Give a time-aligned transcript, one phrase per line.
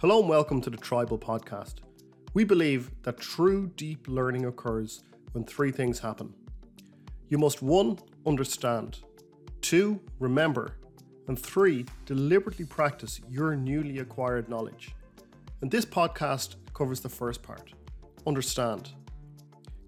[0.00, 1.74] Hello and welcome to the Tribel Podcast.
[2.32, 5.02] We believe that true deep learning occurs
[5.32, 6.32] when three things happen.
[7.28, 9.00] You must one, understand,
[9.60, 10.76] two, remember,
[11.28, 14.94] and three, deliberately practice your newly acquired knowledge.
[15.60, 17.74] And this podcast covers the first part
[18.26, 18.92] understand.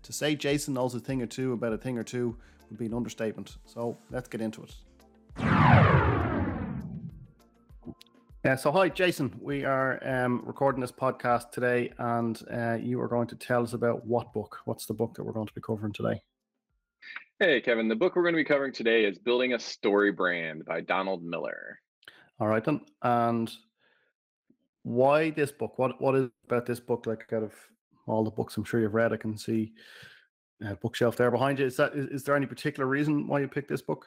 [0.02, 2.36] To say Jason knows a thing or two about a thing or two
[2.68, 3.58] would be an understatement.
[3.66, 4.74] So let's get into it.
[8.44, 9.32] Yeah, so hi, Jason.
[9.40, 13.72] We are um, recording this podcast today, and uh, you are going to tell us
[13.72, 14.58] about what book?
[14.64, 16.20] What's the book that we're going to be covering today?
[17.38, 17.86] Hey, Kevin.
[17.86, 21.22] The book we're going to be covering today is Building a Story Brand by Donald
[21.22, 21.78] Miller.
[22.40, 22.80] All right, then.
[23.02, 23.48] And
[24.82, 25.78] why this book?
[25.78, 27.06] What What is about this book?
[27.06, 27.52] Like, out of
[28.06, 29.72] all the books I'm sure you've read, I can see
[30.64, 31.66] a bookshelf there behind you.
[31.66, 34.06] Is that is, is there any particular reason why you picked this book?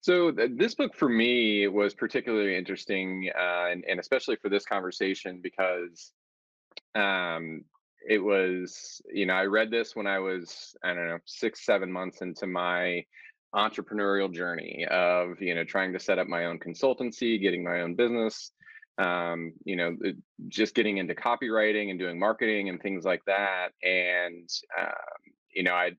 [0.00, 4.64] So th- this book for me was particularly interesting, uh, and, and especially for this
[4.64, 6.12] conversation because
[6.94, 7.64] um,
[8.06, 11.90] it was you know i read this when i was i don't know six seven
[11.90, 13.04] months into my
[13.54, 17.94] entrepreneurial journey of you know trying to set up my own consultancy getting my own
[17.94, 18.52] business
[18.98, 19.96] um, you know
[20.48, 24.48] just getting into copywriting and doing marketing and things like that and
[24.78, 24.92] um,
[25.52, 25.90] you know i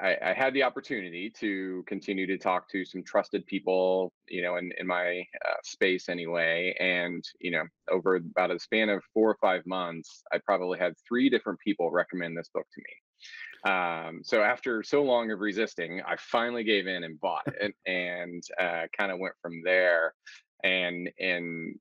[0.00, 4.56] I, I, had the opportunity to continue to talk to some trusted people, you know,
[4.56, 6.74] in, in my uh, space anyway.
[6.78, 10.94] And, you know, over about a span of four or five months, I probably had
[11.06, 13.72] three different people recommend this book to me.
[13.72, 18.42] Um, so after so long of resisting, I finally gave in and bought it and
[18.60, 20.14] uh, kind of went from there.
[20.62, 21.76] And, and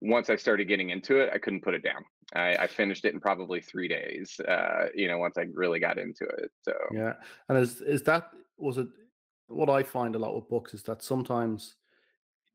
[0.00, 2.04] once I started getting into it, I couldn't put it down.
[2.34, 4.40] I, I finished it in probably three days.
[4.40, 6.50] Uh, you know, once I really got into it.
[6.62, 7.14] So yeah,
[7.48, 8.88] and is is that was it?
[9.48, 11.74] What I find a lot with books is that sometimes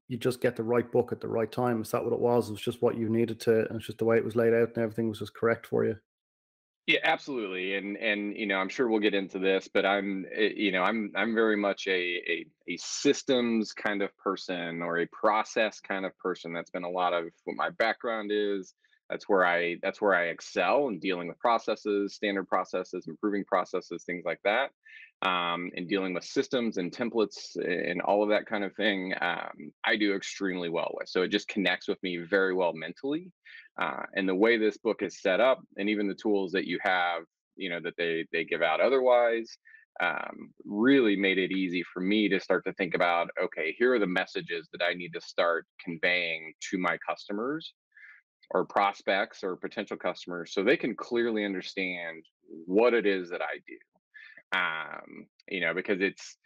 [0.07, 1.81] you just get the right book at the right time.
[1.81, 2.47] Is that what it was?
[2.47, 4.53] It was just what you needed to, and it's just the way it was laid
[4.53, 5.97] out, and everything was just correct for you.
[6.88, 10.51] Yeah, absolutely, and and you know, I'm sure we'll get into this, but I'm eh,
[10.56, 15.07] you know, I'm I'm very much a a, a systems kind of person or a
[15.07, 16.53] process kind of person.
[16.53, 18.75] That's been a lot of what my background is.
[19.10, 24.04] That's where I that's where I excel in dealing with processes, standard processes, improving processes,
[24.04, 24.72] things like that,
[25.22, 29.14] um, and dealing with systems and templates and all of that kind of thing.
[29.22, 31.08] Um, I do extremely well with.
[31.08, 33.32] So it just connects with me very well mentally.
[33.80, 36.80] Uh, and the way this book is set up, and even the tools that you
[36.82, 37.24] have,
[37.56, 39.56] you know, that they they give out otherwise,
[40.02, 44.00] um, really made it easy for me to start to think about, okay, here are
[44.00, 47.74] the messages that I need to start conveying to my customers
[48.51, 52.23] or prospects or potential customers so they can clearly understand
[52.66, 54.57] what it is that I do.
[54.57, 56.38] Um, you know, because it's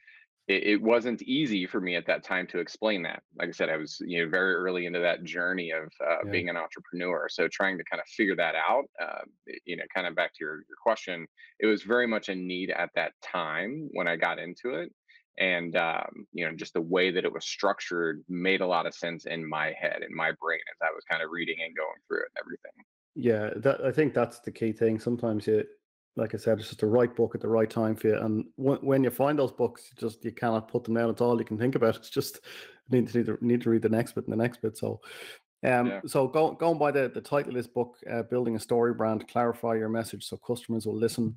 [0.47, 3.21] it, it, wasn't easy for me at that time to explain that.
[3.37, 6.31] Like I said, I was you know very early into that journey of uh, yeah.
[6.31, 7.27] being an entrepreneur.
[7.29, 9.21] So trying to kind of figure that out, uh,
[9.65, 11.27] you know, kind of back to your your question,
[11.59, 14.91] it was very much a need at that time when I got into it,
[15.39, 18.93] and um, you know just the way that it was structured made a lot of
[18.93, 21.99] sense in my head, in my brain as I was kind of reading and going
[22.07, 22.85] through it and everything.
[23.15, 24.99] Yeah, that I think that's the key thing.
[24.99, 25.63] Sometimes you
[26.15, 28.17] like I said, it's just the right book at the right time for you.
[28.17, 31.09] And when you find those books, you just you cannot put them down.
[31.09, 31.95] It's all you can think about.
[31.99, 32.41] It's just
[32.89, 34.77] need to need to, need to read the next bit and the next bit.
[34.77, 34.99] So,
[35.65, 36.01] um, yeah.
[36.05, 39.27] so go, going by the the title of this book, uh, building a story brand,
[39.27, 41.35] clarify your message so customers will listen.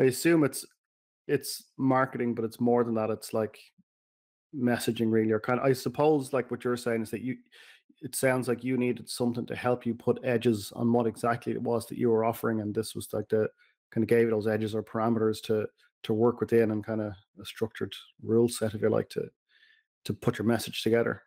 [0.00, 0.66] I assume it's
[1.28, 3.10] it's marketing, but it's more than that.
[3.10, 3.58] It's like
[4.54, 5.66] messaging, really, or kind of.
[5.66, 7.36] I suppose like what you're saying is that you.
[8.04, 11.62] It sounds like you needed something to help you put edges on what exactly it
[11.62, 13.48] was that you were offering, and this was like the
[13.92, 15.68] kind of gave those edges or parameters to
[16.02, 19.28] to work within and kind of a structured rule set, if you like, to
[20.04, 21.22] to put your message together.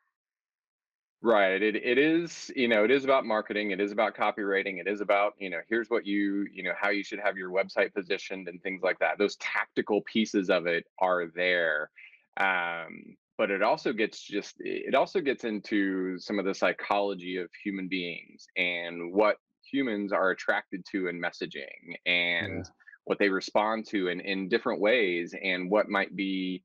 [1.25, 1.59] Right.
[1.59, 5.01] It it is, you know, it is about marketing, it is about copywriting, it is
[5.01, 8.47] about, you know, here's what you, you know, how you should have your website positioned
[8.47, 9.17] and things like that.
[9.17, 11.89] Those tactical pieces of it are there.
[12.37, 17.49] Um, but it also gets just it also gets into some of the psychology of
[17.63, 22.71] human beings and what humans are attracted to in messaging and yeah.
[23.05, 26.61] what they respond to in, in different ways and what might be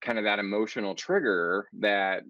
[0.00, 2.24] kind of that emotional trigger that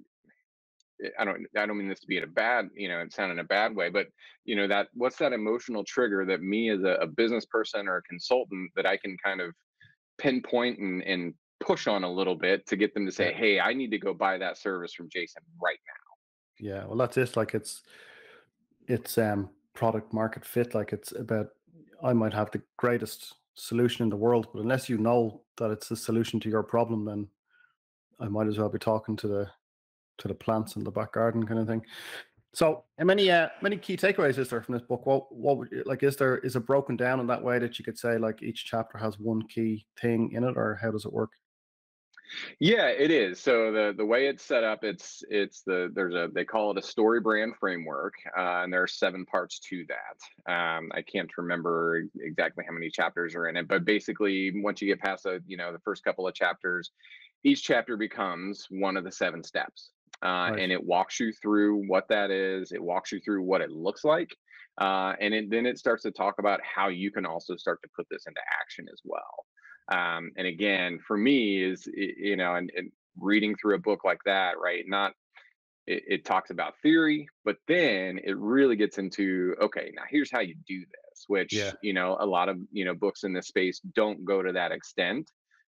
[1.18, 3.32] I don't I don't mean this to be in a bad, you know, it sound
[3.32, 4.06] in a bad way, but
[4.44, 7.96] you know, that what's that emotional trigger that me as a, a business person or
[7.96, 9.54] a consultant that I can kind of
[10.18, 13.32] pinpoint and, and push on a little bit to get them to say.
[13.32, 16.66] Hey, I need to go buy that service from Jason right now.
[16.66, 17.36] Yeah, well that's it.
[17.36, 17.82] Like it's
[18.86, 20.74] it's um product market fit.
[20.74, 21.48] Like it's about
[22.02, 25.88] I might have the greatest solution in the world, but unless you know that it's
[25.88, 27.28] the solution to your problem, then
[28.20, 29.50] I might as well be talking to the
[30.22, 31.82] to the plants in the back garden kind of thing.
[32.54, 35.06] So, how many uh, many key takeaways is there from this book?
[35.06, 37.78] What what would you, like is there is it broken down in that way that
[37.78, 41.04] you could say like each chapter has one key thing in it, or how does
[41.04, 41.30] it work?
[42.60, 43.40] Yeah, it is.
[43.40, 46.78] So the the way it's set up, it's it's the there's a they call it
[46.78, 50.52] a story brand framework, uh, and there are seven parts to that.
[50.52, 54.88] Um, I can't remember exactly how many chapters are in it, but basically, once you
[54.88, 56.90] get past the you know the first couple of chapters,
[57.44, 59.90] each chapter becomes one of the seven steps
[60.22, 60.60] uh, nice.
[60.60, 62.72] and it walks you through what that is.
[62.72, 64.34] It walks you through what it looks like,
[64.80, 67.88] uh, and it, then it starts to talk about how you can also start to
[67.96, 69.46] put this into action as well.
[69.92, 74.20] Um, and again, for me, is you know, and, and, reading through a book like
[74.24, 74.84] that, right?
[74.86, 75.12] Not
[75.86, 80.40] it, it, talks about theory, but then it really gets into okay, now here's how
[80.40, 81.72] you do this, which yeah.
[81.82, 84.72] you know, a lot of you know books in this space don't go to that
[84.72, 85.28] extent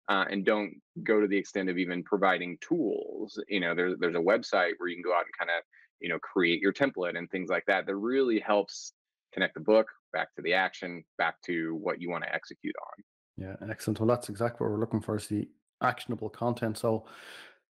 [0.09, 3.41] uh, and don't go to the extent of even providing tools.
[3.47, 5.63] You know, there's there's a website where you can go out and kind of
[5.99, 7.85] you know create your template and things like that.
[7.85, 8.93] That really helps
[9.33, 13.03] connect the book back to the action, back to what you want to execute on.
[13.37, 13.99] Yeah, excellent.
[13.99, 15.47] Well, that's exactly what we're looking for is the
[15.81, 16.77] actionable content.
[16.77, 17.05] So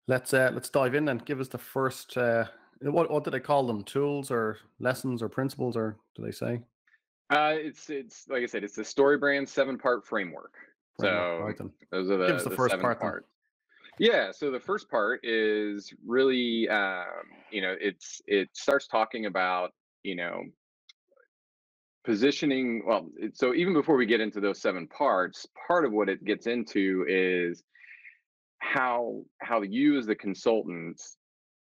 [0.07, 2.17] let's uh, let's dive in and give us the first.
[2.17, 2.45] Uh,
[2.81, 3.83] what what do they call them?
[3.83, 6.61] Tools or lessons or principles or do they say?
[7.29, 10.53] Uh, it's it's like I said, it's the Story Brand seven part framework.
[10.99, 11.53] So
[11.91, 12.99] those are the, Give us the, the first part.
[12.99, 13.25] part.
[13.99, 14.31] Yeah.
[14.31, 17.05] So the first part is really, um,
[17.51, 19.71] you know, it's it starts talking about,
[20.03, 20.43] you know,
[22.03, 22.83] positioning.
[22.85, 26.23] Well, it, so even before we get into those seven parts, part of what it
[26.23, 27.63] gets into is
[28.61, 31.01] how how you as the consultant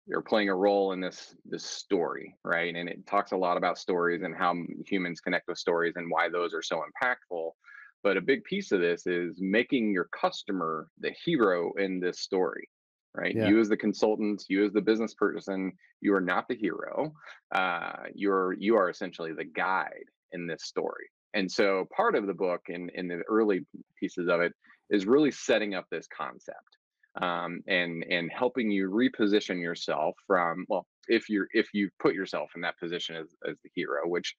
[0.08, 3.78] you're playing a role in this this story right and it talks a lot about
[3.78, 4.54] stories and how
[4.86, 7.52] humans connect with stories and why those are so impactful
[8.04, 12.68] but a big piece of this is making your customer the hero in this story,
[13.16, 13.36] right?
[13.36, 13.48] Yeah.
[13.48, 15.72] You as the consultant, you as the business person,
[16.02, 17.14] you are not the hero.
[17.54, 21.10] Uh, you're you are essentially the guide in this story.
[21.34, 23.66] And so part of the book in in the early
[24.00, 24.54] pieces of it
[24.90, 26.78] is really setting up this concept
[27.20, 32.52] um, and and helping you reposition yourself from well if you're if you put yourself
[32.56, 34.36] in that position as, as the hero which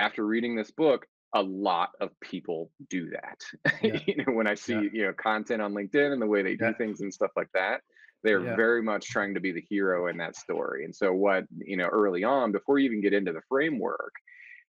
[0.00, 3.40] after reading this book a lot of people do that.
[3.82, 3.98] Yeah.
[4.06, 4.88] you know, when I see, yeah.
[4.92, 6.72] you know, content on LinkedIn and the way they do yeah.
[6.74, 7.82] things and stuff like that,
[8.22, 10.84] they're very much trying to be the hero in that story.
[10.86, 14.12] And so what, you know, early on, before you even get into the framework,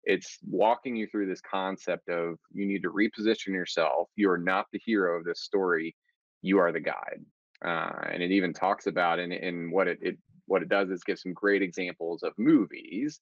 [0.04, 4.08] it's walking you through this concept of you need to reposition yourself.
[4.16, 5.96] You are not the hero of this story.
[6.42, 7.26] You are the guide.
[7.64, 11.04] Uh, and it even talks about and, and what it, it what it does is
[11.04, 13.20] give some great examples of movies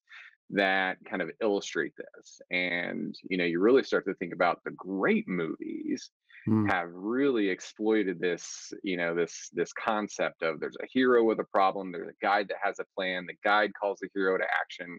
[0.51, 4.71] that kind of illustrate this and you know you really start to think about the
[4.71, 6.09] great movies
[6.47, 6.69] mm.
[6.69, 11.43] have really exploited this you know this this concept of there's a hero with a
[11.45, 14.97] problem there's a guide that has a plan the guide calls the hero to action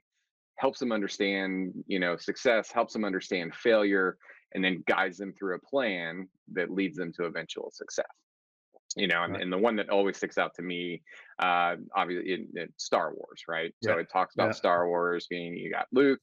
[0.56, 4.16] helps them understand you know success helps them understand failure
[4.54, 8.06] and then guides them through a plan that leads them to eventual success
[8.96, 9.42] you know, and, right.
[9.42, 11.02] and, the one that always sticks out to me,
[11.38, 13.72] uh, obviously, in, in Star Wars, right?
[13.80, 13.92] Yeah.
[13.92, 14.52] So it talks about yeah.
[14.52, 16.20] Star Wars being you got Luke,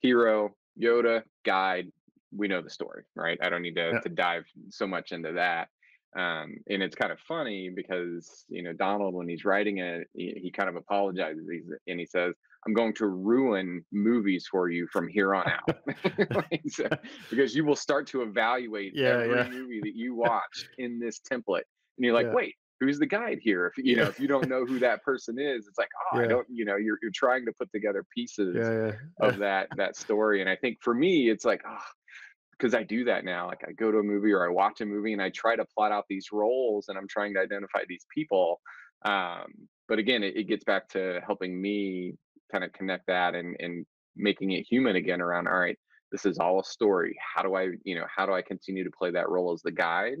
[0.00, 1.92] hero, Yoda, guide.
[2.34, 3.38] We know the story, right?
[3.42, 4.00] I don't need to, yeah.
[4.00, 5.68] to dive so much into that.
[6.16, 10.32] Um, and it's kind of funny because you know Donald, when he's writing it, he,
[10.42, 11.46] he kind of apologizes
[11.86, 12.34] and he says,
[12.66, 15.78] "I'm going to ruin movies for you from here on out,"
[16.68, 16.88] so,
[17.28, 21.64] because you will start to evaluate every movie that you watch in this template
[21.98, 22.34] and you're like, yeah.
[22.34, 23.66] wait, who's the guide here?
[23.66, 26.24] If you know, if you don't know who that person is, it's like, oh, yeah.
[26.24, 28.92] I don't, you know, you're you're trying to put together pieces yeah,
[29.26, 30.40] of that that story.
[30.40, 31.76] And I think for me, it's like, oh,
[32.52, 33.46] because I do that now.
[33.46, 35.64] Like I go to a movie or I watch a movie and I try to
[35.76, 38.60] plot out these roles and I'm trying to identify these people.
[39.04, 39.44] Um,
[39.88, 42.14] but again, it, it gets back to helping me
[42.50, 43.86] kind of connect that and and
[44.16, 45.78] making it human again around all right
[46.10, 48.90] this is all a story how do i you know how do i continue to
[48.90, 50.18] play that role as the guide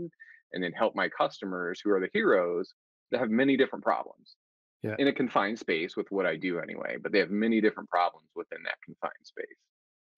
[0.52, 2.74] and then help my customers who are the heroes
[3.10, 4.36] that have many different problems
[4.82, 4.94] yeah.
[4.98, 8.28] in a confined space with what i do anyway but they have many different problems
[8.34, 9.46] within that confined space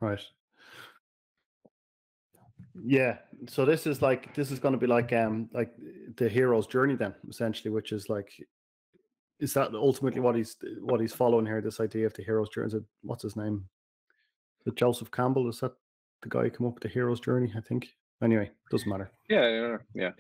[0.01, 0.21] right
[2.85, 3.17] yeah
[3.49, 5.73] so this is like this is going to be like um like
[6.17, 8.31] the hero's journey then essentially which is like
[9.41, 11.61] is that ultimately what he's what he's following here?
[11.61, 12.69] This idea of the hero's journey.
[12.69, 13.65] Is it, what's his name?
[14.67, 15.49] Is Joseph Campbell?
[15.49, 15.73] Is that
[16.23, 17.53] the guy who came up with the hero's journey?
[17.57, 17.89] I think.
[18.23, 19.11] Anyway, doesn't matter.
[19.29, 20.11] Yeah, yeah,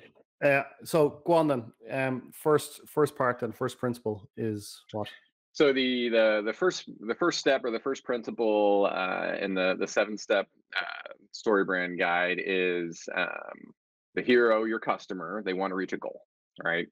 [0.43, 0.61] yeah.
[0.61, 1.73] Uh, so go on then.
[1.91, 5.09] Um, first, first part then, first principle is what?
[5.53, 9.77] So the the the first the first step or the first principle uh, in the
[9.79, 13.75] the seven step uh, story brand guide is um,
[14.15, 15.43] the hero, your customer.
[15.45, 16.23] They want to reach a goal,
[16.65, 16.87] right?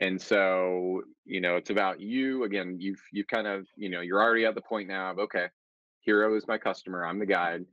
[0.00, 4.20] and so you know it's about you again you've you kind of you know you're
[4.20, 5.46] already at the point now of okay
[6.00, 7.64] hero is my customer i'm the guide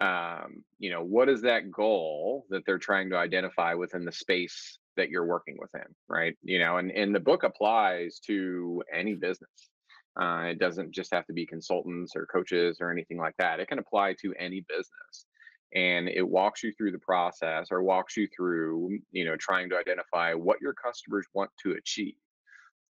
[0.00, 4.78] um, you know what is that goal that they're trying to identify within the space
[4.96, 6.36] that you're working within right?
[6.42, 9.70] You know and and the book applies to any business.
[10.20, 13.60] Uh, it doesn't just have to be consultants or coaches or anything like that.
[13.60, 15.26] It can apply to any business
[15.74, 19.76] and it walks you through the process or walks you through you know trying to
[19.76, 22.14] identify what your customers want to achieve.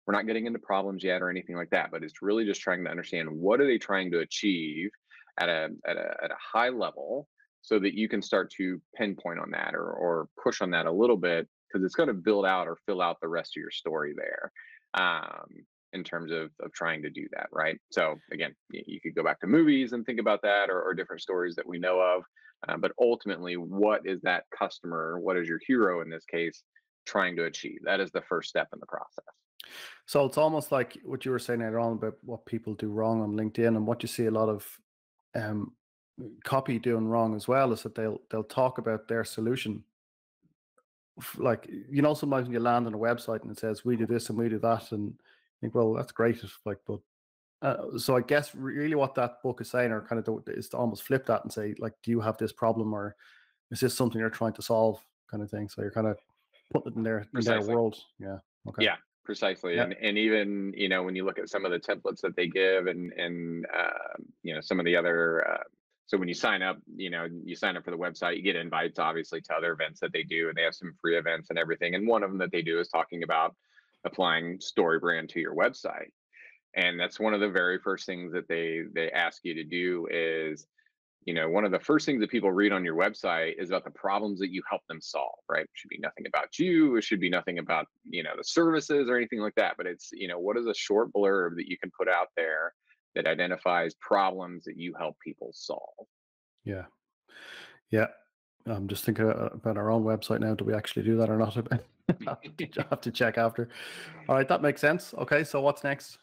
[0.06, 2.84] We're not getting into problems yet or anything like that but it's really just trying
[2.84, 4.90] to understand what are they trying to achieve
[5.38, 7.28] at a at a, at a high level
[7.62, 10.92] so that you can start to pinpoint on that or, or push on that a
[10.92, 13.70] little bit because it's going to build out or fill out the rest of your
[13.72, 14.52] story there
[14.94, 15.46] um,
[15.92, 19.40] in terms of, of trying to do that right so again you could go back
[19.40, 22.22] to movies and think about that or, or different stories that we know of
[22.68, 26.62] uh, but ultimately, what is that customer, what is your hero in this case,
[27.04, 27.78] trying to achieve?
[27.84, 29.24] That is the first step in the process.
[30.06, 33.20] So it's almost like what you were saying earlier on about what people do wrong
[33.20, 34.66] on LinkedIn and what you see a lot of
[35.36, 35.72] um,
[36.44, 39.84] copy doing wrong as well is that they'll they'll talk about their solution.
[41.36, 44.06] Like you know, sometimes when you land on a website and it says we do
[44.06, 45.14] this and we do that, and
[45.60, 46.42] think, well, that's great.
[46.64, 47.00] Like, but
[47.62, 50.76] uh, so I guess really what that book is saying, or kind of is to
[50.76, 53.16] almost flip that and say, like, do you have this problem, or
[53.70, 55.00] is this something you're trying to solve,
[55.30, 55.68] kind of thing.
[55.68, 56.18] So you're kind of
[56.72, 57.96] putting it in their in their world.
[58.18, 58.38] Yeah.
[58.68, 58.84] Okay.
[58.84, 58.96] Yeah.
[59.26, 59.82] Precisely, yeah.
[59.82, 62.46] and and even you know when you look at some of the templates that they
[62.46, 65.46] give, and and uh, you know some of the other.
[65.46, 65.62] Uh,
[66.06, 68.54] so when you sign up, you know you sign up for the website, you get
[68.54, 71.58] invites obviously to other events that they do, and they have some free events and
[71.58, 71.96] everything.
[71.96, 73.56] And one of them that they do is talking about
[74.04, 76.10] applying StoryBrand to your website
[76.76, 80.06] and that's one of the very first things that they they ask you to do
[80.10, 80.66] is
[81.26, 83.84] you know one of the first things that people read on your website is about
[83.84, 85.64] the problems that you help them solve right?
[85.64, 89.08] It should be nothing about you it should be nothing about you know the services
[89.10, 91.76] or anything like that but it's you know what is a short blurb that you
[91.78, 92.72] can put out there
[93.16, 96.06] that identifies problems that you help people solve?
[96.64, 96.84] Yeah.
[97.90, 98.08] Yeah.
[98.66, 101.38] I'm just thinking uh, about our own website now do we actually do that or
[101.38, 101.56] not?
[102.26, 102.36] I
[102.90, 103.68] have to check after.
[104.28, 105.14] All right that makes sense.
[105.18, 106.18] Okay so what's next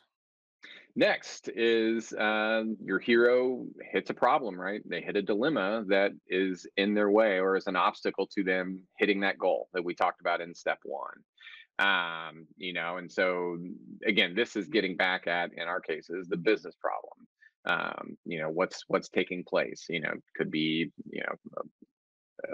[0.96, 4.82] Next is um, your hero hits a problem, right?
[4.86, 8.82] They hit a dilemma that is in their way or is an obstacle to them
[9.00, 11.18] hitting that goal that we talked about in step one.
[11.80, 13.58] Um, you know, and so
[14.06, 17.28] again, this is getting back at, in our cases, the business problem.
[17.66, 19.86] Um, you know, what's what's taking place?
[19.90, 21.64] You know, could be you know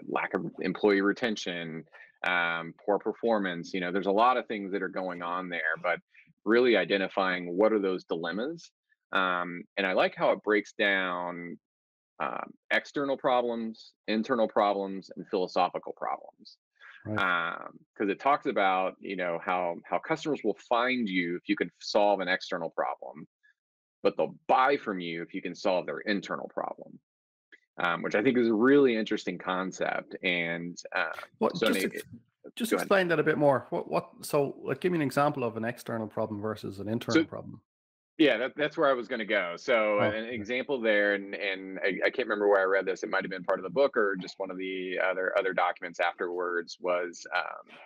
[0.08, 1.84] lack of employee retention,
[2.28, 3.74] um, poor performance.
[3.74, 6.00] You know, there's a lot of things that are going on there, but
[6.46, 8.72] really identifying what are those dilemmas.
[9.12, 11.58] Um, and I like how it breaks down
[12.22, 16.58] um, external problems, internal problems, and philosophical problems.
[17.06, 18.02] Because right.
[18.02, 21.72] um, it talks about you know how how customers will find you if you can
[21.80, 23.26] solve an external problem,
[24.04, 27.00] but they'll buy from you if you can solve their internal problem.
[27.82, 30.18] Um, which I think is a really interesting concept.
[30.22, 32.04] And uh, well, so just,
[32.56, 33.68] just explain that a bit more.
[33.70, 37.24] What what so like give me an example of an external problem versus an internal
[37.24, 37.62] so, problem.
[38.18, 39.54] Yeah, that, that's where I was going to go.
[39.58, 43.02] So oh, an example there, and and I, I, can't remember where I read this.
[43.02, 45.54] It might have been part of the book or just one of the other other
[45.54, 46.78] documents afterwards.
[46.82, 47.78] Was um,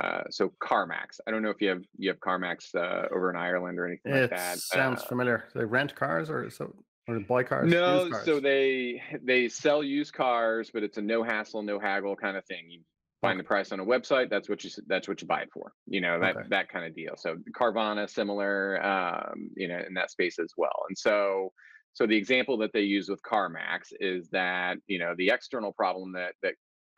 [0.00, 1.18] uh, so CarMax.
[1.26, 4.12] I don't know if you have you have CarMax uh, over in Ireland or anything
[4.12, 4.58] it like that.
[4.58, 5.44] Sounds uh, familiar.
[5.52, 6.72] They rent cars or so
[7.08, 7.70] or buy cars.
[7.70, 8.24] No, cars?
[8.24, 12.44] so they they sell used cars, but it's a no hassle, no haggle kind of
[12.44, 12.70] thing.
[12.70, 12.82] You
[13.22, 15.72] find the price on a website that's what you that's what you buy it for
[15.86, 16.46] you know that okay.
[16.50, 20.84] that kind of deal so carvana similar um, you know in that space as well
[20.88, 21.50] and so
[21.94, 26.12] so the example that they use with CarMax is that you know the external problem
[26.12, 26.54] that that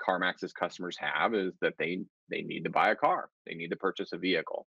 [0.07, 2.01] CarMax's customers have is that they
[2.31, 4.67] they need to buy a car, they need to purchase a vehicle.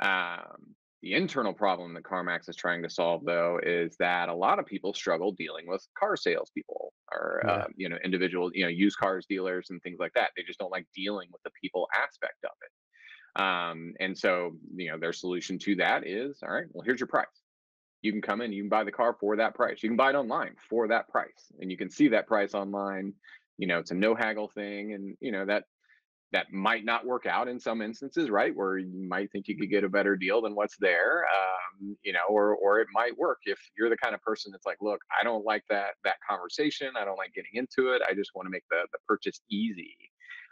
[0.00, 4.58] Um, the internal problem that CarMax is trying to solve, though, is that a lot
[4.58, 7.50] of people struggle dealing with car salespeople or Yeah.
[7.50, 10.30] uh, you know individual you know used cars dealers and things like that.
[10.36, 13.40] They just don't like dealing with the people aspect of it.
[13.40, 16.66] Um, and so you know their solution to that is all right.
[16.72, 17.26] Well, here's your price.
[18.02, 19.82] You can come in, you can buy the car for that price.
[19.82, 23.14] You can buy it online for that price, and you can see that price online.
[23.58, 25.64] You know, it's a no haggle thing, and you know that
[26.32, 28.54] that might not work out in some instances, right?
[28.54, 32.12] Where you might think you could get a better deal than what's there, um, you
[32.12, 35.00] know, or or it might work if you're the kind of person that's like, look,
[35.18, 36.90] I don't like that that conversation.
[36.98, 38.02] I don't like getting into it.
[38.08, 39.96] I just want to make the the purchase easy.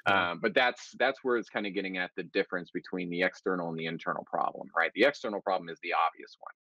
[0.06, 3.70] Um, but that's that's where it's kind of getting at the difference between the external
[3.70, 4.90] and the internal problem, right?
[4.94, 6.52] The external problem is the obvious one.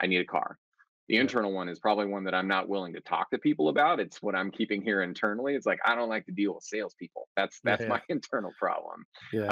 [0.00, 0.58] I need a car.
[1.08, 3.98] The internal one is probably one that I'm not willing to talk to people about.
[3.98, 5.54] It's what I'm keeping here internally.
[5.54, 7.28] It's like I don't like to deal with salespeople.
[7.36, 7.88] That's that's Yeah.
[7.88, 9.04] my internal problem.
[9.32, 9.46] Yeah.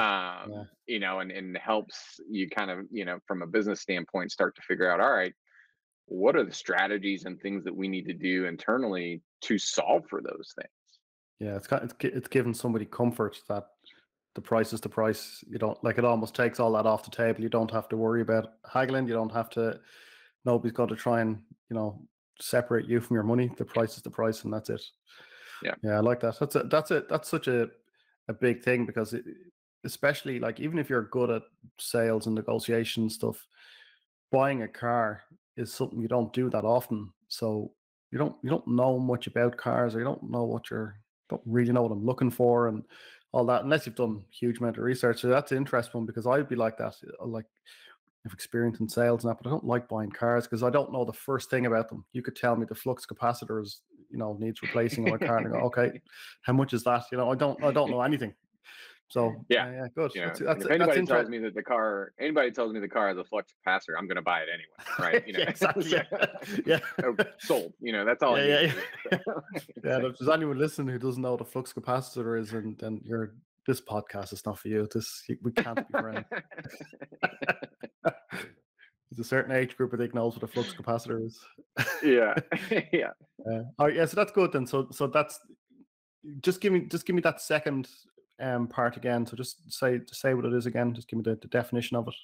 [0.44, 0.62] Um, Yeah.
[0.86, 4.54] you know, and and helps you kind of you know from a business standpoint start
[4.56, 5.00] to figure out.
[5.00, 5.34] All right,
[6.06, 10.22] what are the strategies and things that we need to do internally to solve for
[10.22, 10.70] those things?
[11.40, 11.56] Yeah.
[11.56, 13.66] It's kind it's, it's giving somebody comfort that
[14.36, 15.42] the price is the price.
[15.48, 17.40] You don't like it almost takes all that off the table.
[17.42, 19.08] You don't have to worry about haggling.
[19.08, 19.80] You don't have to
[20.44, 22.02] nobody's got to try and, you know,
[22.40, 23.50] separate you from your money.
[23.56, 24.82] The price is the price and that's it.
[25.62, 25.74] Yeah.
[25.82, 26.38] Yeah, I like that.
[26.38, 27.08] That's a, that's it.
[27.08, 27.68] That's such a
[28.28, 29.24] a big thing because it,
[29.84, 31.42] especially like even if you're good at
[31.78, 33.46] sales and negotiation stuff,
[34.30, 35.22] buying a car
[35.56, 37.12] is something you don't do that often.
[37.28, 37.72] So
[38.10, 40.96] you don't you don't know much about cars or you don't know what you're
[41.28, 42.82] don't really know what I'm looking for and
[43.32, 45.20] all that unless you've done huge amount of research.
[45.20, 46.94] So that's an interesting one because I'd be like that.
[47.20, 47.46] Uh, like
[48.26, 50.92] I've experience in sales and that, but I don't like buying cars because I don't
[50.92, 52.04] know the first thing about them.
[52.12, 55.38] You could tell me the flux capacitor is, you know, needs replacing on a car
[55.38, 56.02] and I go, okay,
[56.42, 57.04] how much is that?
[57.10, 58.34] You know, I don't I don't know anything.
[59.08, 60.10] So Yeah, yeah, yeah good.
[60.14, 62.88] Know, That's that's if that's anybody tells me that the car, anybody tells me the
[62.88, 65.26] car has a flux capacitor, I'm going to buy it anyway, right?
[65.26, 65.90] You know, yeah, exactly.
[66.66, 66.78] Yeah.
[67.04, 67.24] oh, yeah.
[67.38, 67.72] sold.
[67.80, 68.74] You know, that's all Yeah, I yeah, need.
[69.10, 69.18] yeah.
[69.82, 73.00] Yeah, if there's anyone listening who doesn't know what a flux capacitor is, and then
[73.02, 73.34] you're
[73.66, 74.88] this podcast is not for you.
[74.92, 76.24] This we can't be friends.
[79.10, 81.40] There's a certain age group I think knows what a flux capacitor is.
[82.02, 82.34] yeah,
[82.92, 83.10] yeah.
[83.44, 84.66] Uh, all right, yeah, so that's good then.
[84.66, 85.40] So so that's
[86.42, 87.88] just give me just give me that second
[88.40, 89.26] um part again.
[89.26, 90.94] So just say say what it is again.
[90.94, 92.14] Just give me the, the definition of it.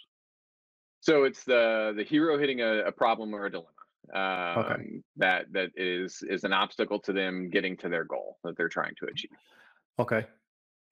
[1.01, 3.69] So it's the the hero hitting a, a problem or a dilemma
[4.15, 8.69] um, that that is is an obstacle to them getting to their goal that they're
[8.69, 9.31] trying to achieve.
[9.99, 10.27] Okay.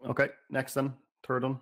[0.07, 0.29] Okay.
[0.51, 0.93] Next then.
[1.27, 1.59] Third one.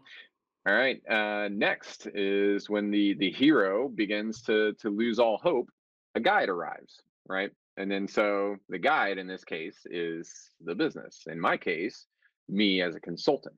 [0.66, 1.00] All right.
[1.08, 5.68] Uh, next is when the the hero begins to to lose all hope.
[6.14, 7.50] A guide arrives, right?
[7.78, 10.30] And then so the guide in this case is
[10.62, 11.22] the business.
[11.26, 12.06] In my case,
[12.48, 13.56] me as a consultant,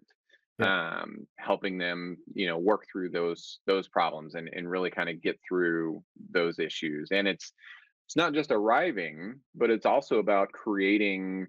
[0.64, 5.22] um, helping them, you know, work through those those problems and and really kind of
[5.22, 7.08] get through those issues.
[7.10, 7.52] And it's
[8.06, 11.48] it's not just arriving, but it's also about creating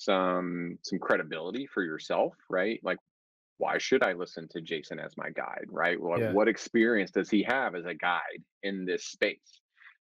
[0.00, 2.80] some some credibility for yourself, right?
[2.82, 2.98] Like
[3.58, 6.00] why should I listen to Jason as my guide, right?
[6.00, 6.32] What, Yeah.
[6.32, 9.60] what experience does he have as a guide in this space?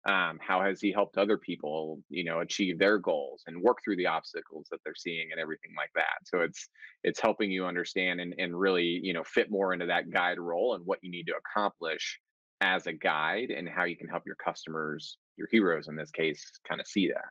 [0.07, 3.95] Um, how has he helped other people, you know, achieve their goals and work through
[3.95, 6.19] the obstacles that they're seeing and everything like that?
[6.25, 6.67] So it's
[7.03, 10.75] it's helping you understand and, and really, you know, fit more into that guide role
[10.75, 12.19] and what you need to accomplish
[12.61, 16.51] as a guide and how you can help your customers, your heroes in this case,
[16.67, 17.25] kind of see that.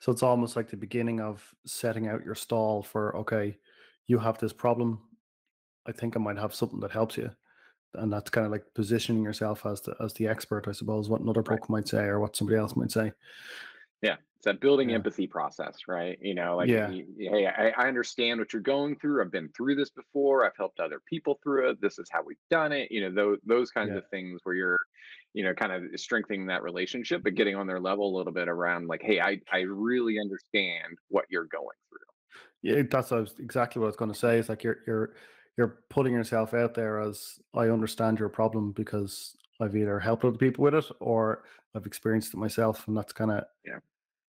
[0.00, 3.58] So it's almost like the beginning of setting out your stall for okay,
[4.06, 5.08] you have this problem.
[5.86, 7.30] I think I might have something that helps you.
[7.94, 11.22] And that's kind of like positioning yourself as the as the expert, I suppose, what
[11.22, 11.60] another Right.
[11.60, 13.12] book might say or what somebody else might say.
[14.02, 14.94] Yeah, it's that building Yeah.
[14.94, 16.18] empathy process, right?
[16.20, 16.94] You know, like, Yeah.
[17.18, 19.22] hey, I, I understand what you're going through.
[19.22, 20.44] I've been through this before.
[20.44, 21.80] I've helped other people through it.
[21.80, 22.92] This is how we've done it.
[22.92, 23.96] You know, those those kinds Yeah.
[23.96, 24.78] of things where you're,
[25.34, 28.48] you know, kind of strengthening that relationship, but getting on their level a little bit
[28.48, 31.98] around like, hey, I I really understand what you're going through.
[32.62, 34.38] Yeah, that's what I was, exactly what I was going to say.
[34.38, 35.14] It's like you're you're
[35.56, 40.38] you're putting yourself out there as I understand your problem because I've either helped other
[40.38, 43.78] people with it or I've experienced it myself, and that's kind of Yeah.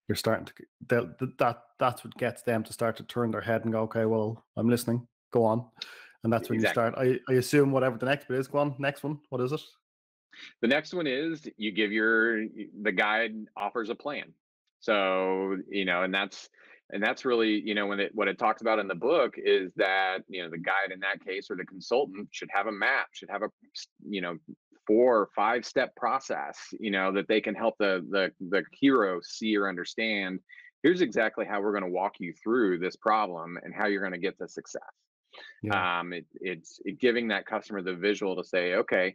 [0.08, 0.52] You're starting to
[0.88, 4.04] they'll- that that's what gets them to start to turn their head and go, okay,
[4.04, 5.06] well, I'm listening.
[5.32, 5.64] Go on,
[6.24, 6.84] and that's when Exactly.
[6.84, 7.20] you start.
[7.28, 8.48] I I assume whatever the next bit is.
[8.48, 9.20] Go on, next one.
[9.28, 9.60] What is it?
[10.62, 12.44] The next one is you give your
[12.82, 14.32] the guide offers a plan.
[14.80, 16.48] So, you know, and that's
[16.92, 19.72] and that's really, you know, when it what it talks about in the book is
[19.76, 23.08] that, you know, the guide in that case or the consultant should have a map,
[23.12, 23.48] should have a
[24.08, 24.36] you know,
[24.90, 29.20] four or five step process you know that they can help the the the hero
[29.22, 30.40] see or understand
[30.82, 34.12] here's exactly how we're going to walk you through this problem and how you're going
[34.12, 34.82] to get to success
[35.62, 36.00] yeah.
[36.00, 39.14] um it, it's it giving that customer the visual to say okay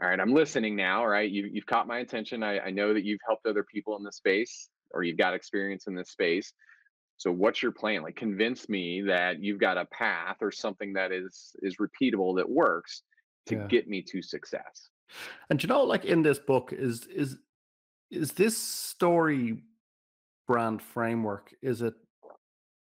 [0.00, 1.30] all right i'm listening now right?
[1.30, 2.42] You, you've caught my attention.
[2.42, 5.86] I, I know that you've helped other people in this space or you've got experience
[5.86, 6.52] in this space.
[7.16, 8.02] So what's your plan?
[8.02, 12.48] Like convince me that you've got a path or something that is is repeatable that
[12.48, 13.02] works
[13.46, 13.66] to yeah.
[13.66, 14.88] get me to success.
[15.50, 17.38] And you know like in this book is is
[18.10, 19.62] is this story
[20.46, 21.94] brand framework is it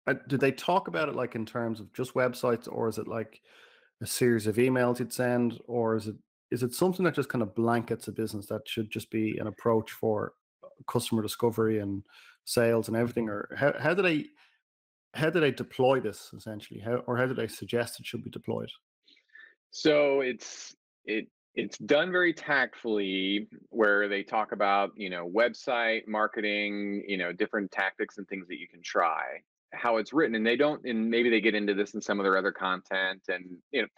[0.07, 3.07] uh, did they talk about it like in terms of just websites or is it
[3.07, 3.41] like
[4.03, 6.17] a series of emails you'd send or is it
[6.55, 9.49] is it something that just kind of blankets a business that should just be an
[9.49, 12.05] approach for uh, customer discovery and
[12.45, 13.27] sales and everything?
[13.27, 13.55] Mm-hmm.
[13.55, 14.27] Or how, how do they
[15.15, 16.79] how do they deploy this essentially?
[16.79, 18.71] How or how do they suggest it should be deployed?
[19.73, 27.05] So it's it it's done very tactfully where they talk about you know website marketing
[27.09, 29.41] you know different tactics and things that you can try
[29.73, 30.37] how it's written.
[30.37, 33.23] And they don't and maybe they get into this in some of their other content
[33.29, 33.89] and you know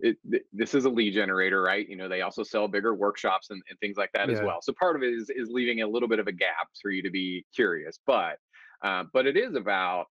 [0.00, 0.16] it,
[0.52, 1.88] this is a lead generator right?
[1.88, 4.36] You know they also sell bigger workshops and, and things like that yeah.
[4.36, 4.60] as well.
[4.62, 7.02] So part of it is is leaving a little bit of a gap for you
[7.02, 8.38] to be curious but
[8.82, 10.06] uh, but it is about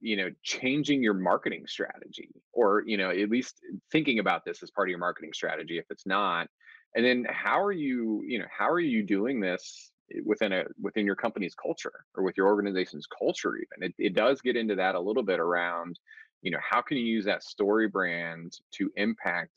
[0.00, 3.56] you know changing your marketing strategy or you know at least
[3.90, 6.48] thinking about this as part of your marketing strategy if it's not.
[6.94, 9.90] And then how are you you know how are you doing this
[10.24, 13.90] within a within your company's culture or with your organization's culture even?
[13.90, 15.98] It, it does get into that a little bit around
[16.42, 19.50] you know how can you use that story brand to impact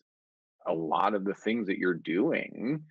[0.67, 2.81] a lot of the things that you're doing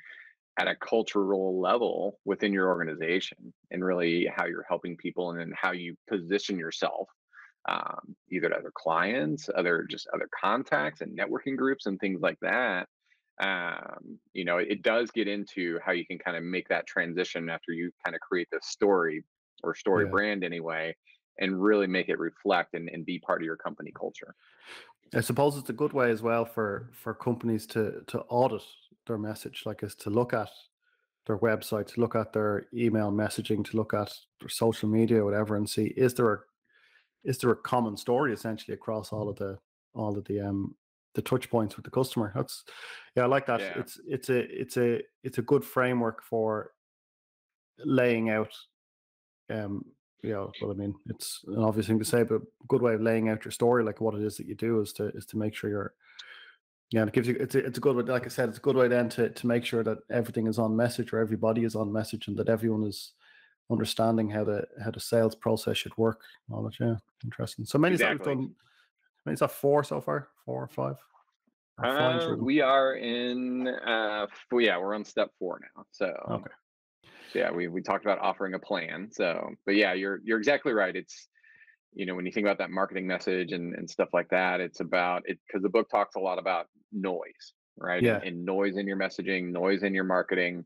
[0.59, 5.53] at a cultural level within your organization and really how you're helping people and then
[5.57, 7.09] how you position yourself
[7.69, 12.39] um, either to other clients, other just other contacts and networking groups and things like
[12.41, 12.87] that.
[13.43, 17.49] Um, you know, it does get into how you can kind of make that transition
[17.49, 19.25] after you kind of create the story
[19.65, 20.11] or story yeah.
[20.11, 20.95] brand anyway,
[21.39, 24.35] and really make it reflect and, and be part of your company culture.
[25.15, 28.63] I suppose it's a good way as well for for companies to to audit
[29.07, 30.49] their message, like is to look at
[31.27, 35.57] their website, to look at their email messaging, to look at their social media, whatever,
[35.57, 36.39] and see is there a
[37.25, 39.59] is there a common story essentially across all of the
[39.95, 40.75] all of the um
[41.15, 42.65] the touch points with the customer that's
[43.17, 43.73] yeah i like that yeah.
[43.77, 46.73] it's it's a it's a it's a good framework for
[47.79, 48.53] laying out
[49.51, 49.85] um
[50.33, 53.01] know what i mean it's an obvious thing to say but a good way of
[53.01, 55.37] laying out your story like what it is that you do is to is to
[55.37, 55.95] make sure you're
[56.91, 58.63] yeah it gives you it's a, it's a good way like i said it's a
[58.63, 61.75] good way then to to make sure that everything is on message or everybody is
[61.75, 63.13] on message and that everyone is
[63.71, 66.21] understanding how the how the sales process should work.
[66.51, 67.65] All that, yeah, interesting.
[67.65, 68.35] So many exactly.
[68.35, 68.55] we've done.
[69.25, 70.29] Many is that four so far?
[70.45, 70.97] Four or five?
[71.83, 73.69] Uh, we are in.
[73.69, 75.85] Uh, well, yeah, we're on step four now.
[75.91, 76.51] So okay.
[77.35, 79.09] Yeah, we we talked about offering a plan.
[79.13, 80.95] So, but yeah, you're you're exactly right.
[80.95, 81.29] It's
[81.95, 84.81] you know when you think about that marketing message and and stuff like that, it's
[84.81, 88.03] about it because the book talks a lot about noise, right?
[88.03, 88.17] Yeah.
[88.17, 90.65] And, and noise in your messaging, noise in your marketing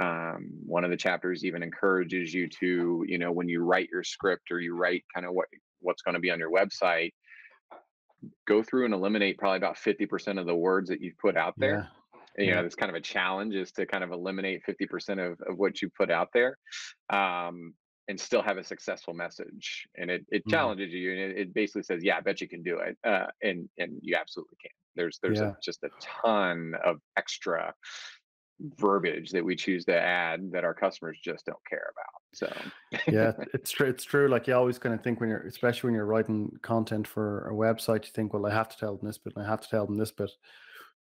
[0.00, 4.02] um, one of the chapters even encourages you to you know when you write your
[4.02, 5.46] script or you write kind of what
[5.80, 7.12] what's going to be on your website
[8.48, 11.90] go through and eliminate probably about 50% of the words that you've put out there
[11.92, 12.00] yeah.
[12.38, 15.56] You know it's kind of a challenge is to kind of eliminate 50% of, of
[15.58, 16.58] what you put out there
[17.10, 17.74] um,
[18.08, 20.50] and still have a successful message and it, it mm-hmm.
[20.50, 23.26] challenges you and it, it, basically says yeah i bet you can do it uh,
[23.42, 25.50] and and you absolutely can there's there's yeah.
[25.50, 27.74] a, just a ton of extra
[28.78, 32.22] verbiage that we choose to add that our customers just don't care about.
[32.34, 32.52] So
[33.12, 33.88] yeah, it's true.
[33.88, 34.28] It's true.
[34.28, 37.52] Like you always kind of think when you're, especially when you're writing content for a
[37.52, 39.68] website, you think, well, I have to tell them this bit, and I have to
[39.68, 40.30] tell them this bit,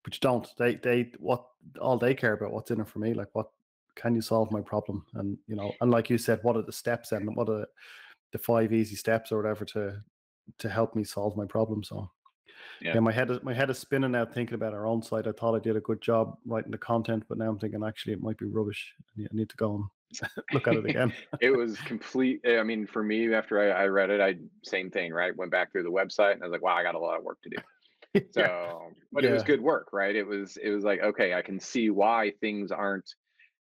[0.04, 0.48] but you don't.
[0.58, 1.46] They, they, what
[1.80, 3.50] all they care about, what's in it for me, like what
[3.96, 6.72] can you solve my problem, and you know, and like you said, what are the
[6.72, 7.66] steps and what are
[8.32, 10.02] the five easy steps or whatever to
[10.58, 11.84] to help me solve my problem.
[11.84, 12.10] So
[12.82, 12.94] yeah.
[12.96, 13.00] yeah.
[13.00, 15.28] my head is my head is spinning now thinking about our own site.
[15.28, 18.14] I thought I did a good job writing the content, but now I'm thinking actually
[18.14, 18.94] it might be rubbish.
[19.20, 21.14] I need to go and look at it again.
[21.40, 22.42] it was complete.
[22.44, 25.36] Eh, I mean, for me, after I, I, read it, I same thing, right?
[25.36, 27.24] Went back through the website and I was like, wow, I got a lot of
[27.24, 27.58] work to do.
[28.32, 29.30] So, but yeah.
[29.30, 30.16] it was good work, right?
[30.16, 33.10] It was it was like, okay, I can see why things aren't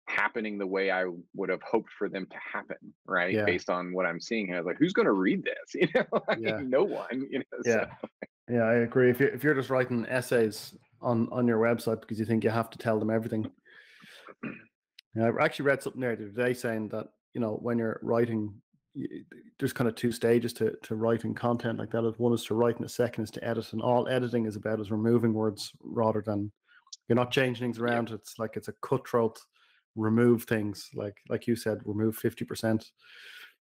[0.07, 2.77] happening the way I would have hoped for them to happen,
[3.07, 3.33] right?
[3.33, 3.45] Yeah.
[3.45, 4.51] Based on what I'm seeing.
[4.51, 5.75] Was like, who's going to read this?
[5.75, 6.61] You know, like, yeah.
[6.63, 7.27] no one.
[7.31, 7.87] You know, yeah.
[8.01, 8.09] So.
[8.51, 9.11] Yeah, I agree.
[9.11, 12.51] If you're if you're just writing essays on on your website because you think you
[12.51, 13.51] have to tell them everything.
[15.21, 18.55] I actually read something there today saying that you know when you're writing,
[19.59, 22.15] there's kind of two stages to to writing content like that.
[22.19, 23.73] One is to write, and the second is to edit.
[23.73, 26.53] And all editing is about is removing words rather than
[27.09, 28.11] you're not changing things around.
[28.11, 28.17] Yeah.
[28.17, 29.39] It's like it's a cutthroat.
[29.97, 31.81] Remove things like like you said.
[31.85, 32.91] Remove fifty percent.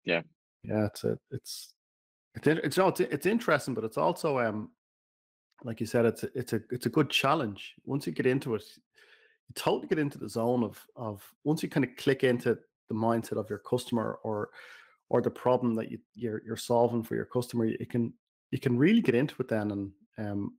[0.03, 0.21] Yeah,
[0.63, 0.85] yeah.
[0.85, 1.73] It's a, it's
[2.35, 4.71] it's it's it's, it's interesting, but it's also um
[5.63, 7.73] like you said, it's a, it's a it's a good challenge.
[7.85, 8.63] Once you get into it,
[9.47, 12.57] you totally get into the zone of of once you kind of click into
[12.89, 14.49] the mindset of your customer or
[15.09, 18.13] or the problem that you, you're you're solving for your customer, you can
[18.51, 19.71] you can really get into it then.
[19.71, 20.53] And um,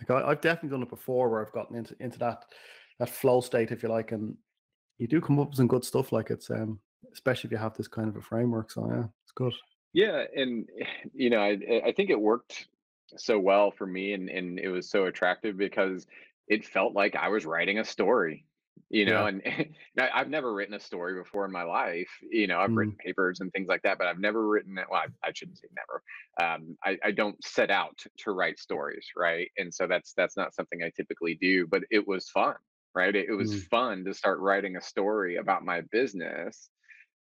[0.00, 2.44] like I, have definitely done it before, where I've gotten into into that
[2.98, 4.36] that flow state, if you like, and
[4.98, 6.12] you do come up with some good stuff.
[6.12, 6.78] Like it's um,
[7.12, 8.70] especially if you have this kind of a framework.
[8.70, 9.52] So yeah, it's good.
[9.92, 10.68] Yeah, and
[11.14, 12.68] you know, I I think it worked
[13.16, 16.06] so well for me, and and it was so attractive because
[16.46, 18.44] it felt like I was writing a story
[18.90, 19.52] you know yeah.
[19.56, 19.74] and,
[20.14, 22.76] i've never written a story before in my life you know i've mm.
[22.76, 25.58] written papers and things like that but i've never written it well i, I shouldn't
[25.58, 26.02] say never
[26.42, 30.54] um, I, I don't set out to write stories right and so that's that's not
[30.54, 32.54] something i typically do but it was fun
[32.94, 33.68] right it, it was mm.
[33.68, 36.70] fun to start writing a story about my business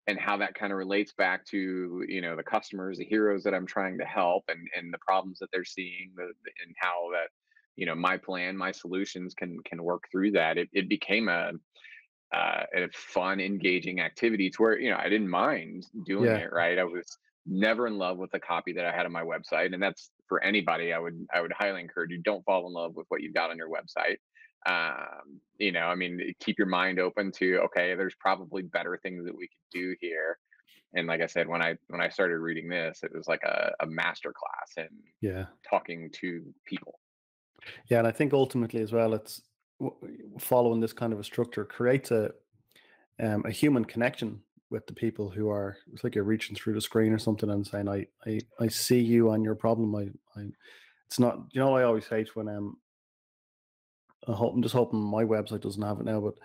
[0.08, 3.54] and how that kind of relates back to you know the customers the heroes that
[3.54, 7.30] i'm trying to help and and the problems that they're seeing the, and how that
[7.76, 10.58] you know my plan my solutions can can work through that.
[10.58, 11.52] It, it became a
[12.34, 16.38] uh, a fun engaging activity to where you know i didn't mind doing yeah.
[16.38, 16.78] it right?
[16.78, 17.06] I was
[17.46, 20.44] never in love with the copy that i had on my website and that's for
[20.44, 23.36] anybody i would i would highly encourage you don't fall in love with what you've
[23.36, 24.18] got on your website.
[24.68, 29.24] Um, you know i mean keep your mind open to okay there's probably better things
[29.26, 30.40] that we could do here.
[30.96, 33.72] And like i said when i when i started reading this it was like a,
[33.82, 35.46] a master class in yeah.
[35.70, 37.00] talking to people
[37.90, 39.42] yeah, and I think ultimately as well, it's
[40.40, 42.32] following this kind of a structure creates a
[43.20, 45.78] um, a human connection with the people who are.
[45.94, 49.00] It's like you're reaching through the screen or something and saying, "I I, I see
[49.00, 50.46] you and your problem." I, I
[51.08, 51.40] it's not.
[51.52, 52.78] You know, I always hate when um,
[54.28, 56.36] I hope, I'm just hoping my website doesn't have it now, but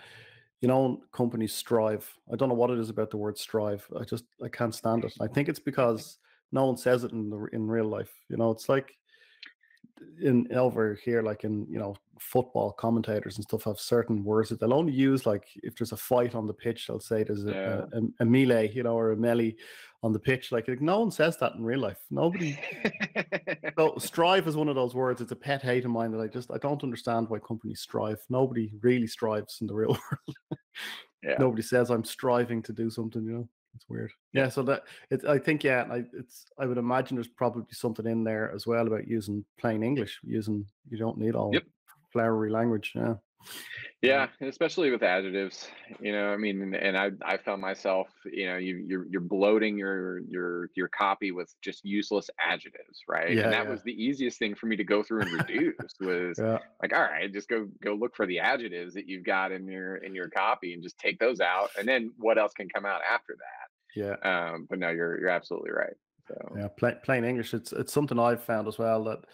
[0.61, 2.09] you know, companies strive.
[2.31, 3.87] I don't know what it is about the word strive.
[3.99, 5.15] I just I can't stand it.
[5.21, 6.19] I think it's because
[6.53, 8.13] no one says it in the in real life.
[8.29, 8.95] You know, it's like
[10.21, 14.61] in over here, like in you know football commentators and stuff, have certain words that
[14.61, 17.51] they'll only use like if there's a fight on the pitch, they'll say there's a,
[17.51, 17.99] yeah.
[17.99, 19.57] a, a, melee, you know, or a melee
[20.03, 20.53] on the pitch.
[20.53, 21.99] Like, like no one says that in real life.
[22.11, 22.59] Nobody.
[23.79, 25.21] so strive is one of those words.
[25.21, 28.21] It's a pet hate of mine that I just I don't understand why companies strive.
[28.29, 30.59] Nobody really strives in the real world.
[31.23, 31.37] yeah.
[31.39, 33.25] Nobody says I'm striving to do something.
[33.25, 33.49] You know.
[33.75, 34.13] It's weird.
[34.33, 38.07] Yeah, so that it's I think yeah, I, it's I would imagine there's probably something
[38.07, 41.65] in there as well about using plain English, using you don't need all yep.
[42.13, 42.93] flowery language.
[42.95, 43.15] Yeah.
[44.03, 45.69] Yeah, especially with adjectives,
[46.01, 46.33] you know.
[46.33, 50.71] I mean, and I I found myself, you know, you you're you're bloating your your
[50.75, 53.35] your copy with just useless adjectives, right?
[53.35, 53.71] Yeah, and that yeah.
[53.71, 56.59] was the easiest thing for me to go through and reduce was yeah.
[56.81, 59.97] like, all right, just go go look for the adjectives that you've got in your
[59.97, 63.03] in your copy and just take those out, and then what else can come out
[63.03, 63.61] after that?
[63.95, 64.15] Yeah.
[64.23, 65.95] Um, but no, you're you're absolutely right.
[66.27, 67.53] So yeah, plain, plain English.
[67.53, 69.25] It's it's something I've found as well that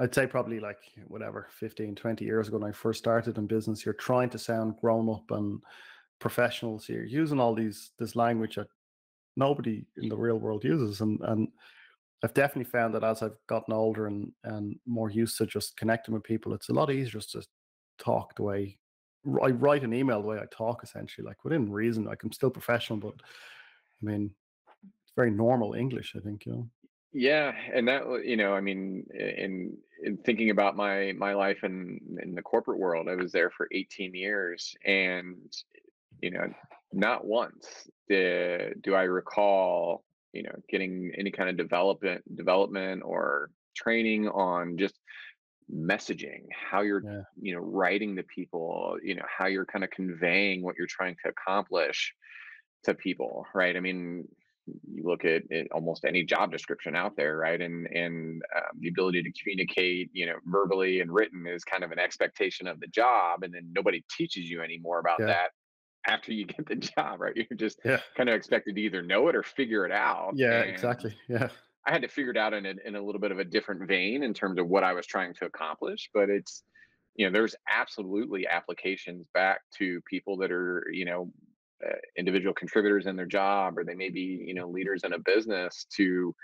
[0.00, 3.84] I'd say probably like whatever 15, 20 years ago when I first started in business,
[3.84, 5.60] you're trying to sound grown up and
[6.20, 6.78] professional.
[6.78, 8.68] So you're using all these this language that
[9.36, 11.02] nobody in the real world uses.
[11.02, 11.48] And and
[12.24, 16.14] I've definitely found that as I've gotten older and and more used to just connecting
[16.14, 17.42] with people, it's a lot easier just to
[17.98, 18.78] talk the way
[19.42, 22.04] I write an email the way I talk essentially, like within reason.
[22.04, 24.30] Like I'm still professional, but I mean
[24.82, 26.70] it's very normal English, I think, you know.
[27.12, 31.64] Yeah, and that uh, you know, I mean, in in thinking about my my life
[31.64, 35.36] in in the corporate world, I was there for 18 years, and
[36.22, 36.52] you know,
[36.92, 43.50] not once did do I recall you know getting any kind of development development or
[43.74, 44.98] training on just
[45.72, 47.22] messaging how you're yeah.
[47.40, 51.16] you know writing to people you know how you're kind of conveying what you're trying
[51.22, 52.12] to accomplish
[52.82, 54.26] to people right i mean
[54.66, 55.42] you look at,
[55.72, 57.60] almost any job description out there, right?
[57.60, 61.92] And and um, the ability to communicate, you know, verbally and written is kind of
[61.92, 65.26] an expectation of the job, and then nobody teaches you anymore about yeah.
[65.26, 65.48] that
[66.06, 67.34] after you get the job, right?
[67.36, 68.00] You're just yeah.
[68.16, 70.32] kind of expected to either know it or figure it out.
[70.34, 71.14] Yeah, and exactly.
[71.28, 71.48] Yeah.
[71.86, 73.88] I had to figure it out in a, in a little bit of a different
[73.88, 76.62] vein in terms of what I was trying to accomplish, but it's
[77.16, 81.32] you know there's absolutely applications back to people that are you know
[81.82, 85.18] Uh, individual contributors in their job or they may be you know leaders in a
[85.18, 86.34] business to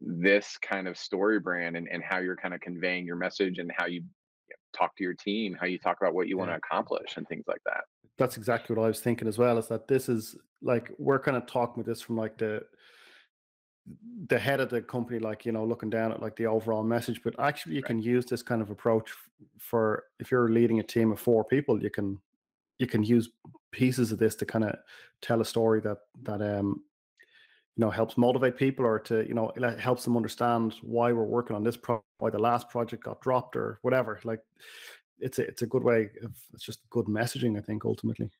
[0.00, 3.70] this kind of story brand and, and how you're kind of conveying your message and
[3.76, 4.02] how you,
[4.76, 7.44] talk to your team how you talk about what you want to accomplish and things
[7.46, 7.82] like that
[8.18, 11.36] that's exactly what i was thinking as well is that this is like we're kind
[11.36, 12.62] of talking with this from like the
[14.28, 17.20] the head of the company like you know looking down at like the overall message
[17.24, 17.86] but actually you right.
[17.86, 19.10] can use this kind of approach
[19.58, 22.18] for if you're leading a team of four people you can
[22.78, 23.30] you can use
[23.72, 24.76] pieces of this to kind of
[25.22, 26.82] tell a story that that um
[27.76, 31.56] you know helps motivate people or to you know helps them understand why we're working
[31.56, 34.40] on this pro why the last project got dropped or whatever like
[35.18, 38.30] it's a it's a good way of it's just good messaging i think ultimately.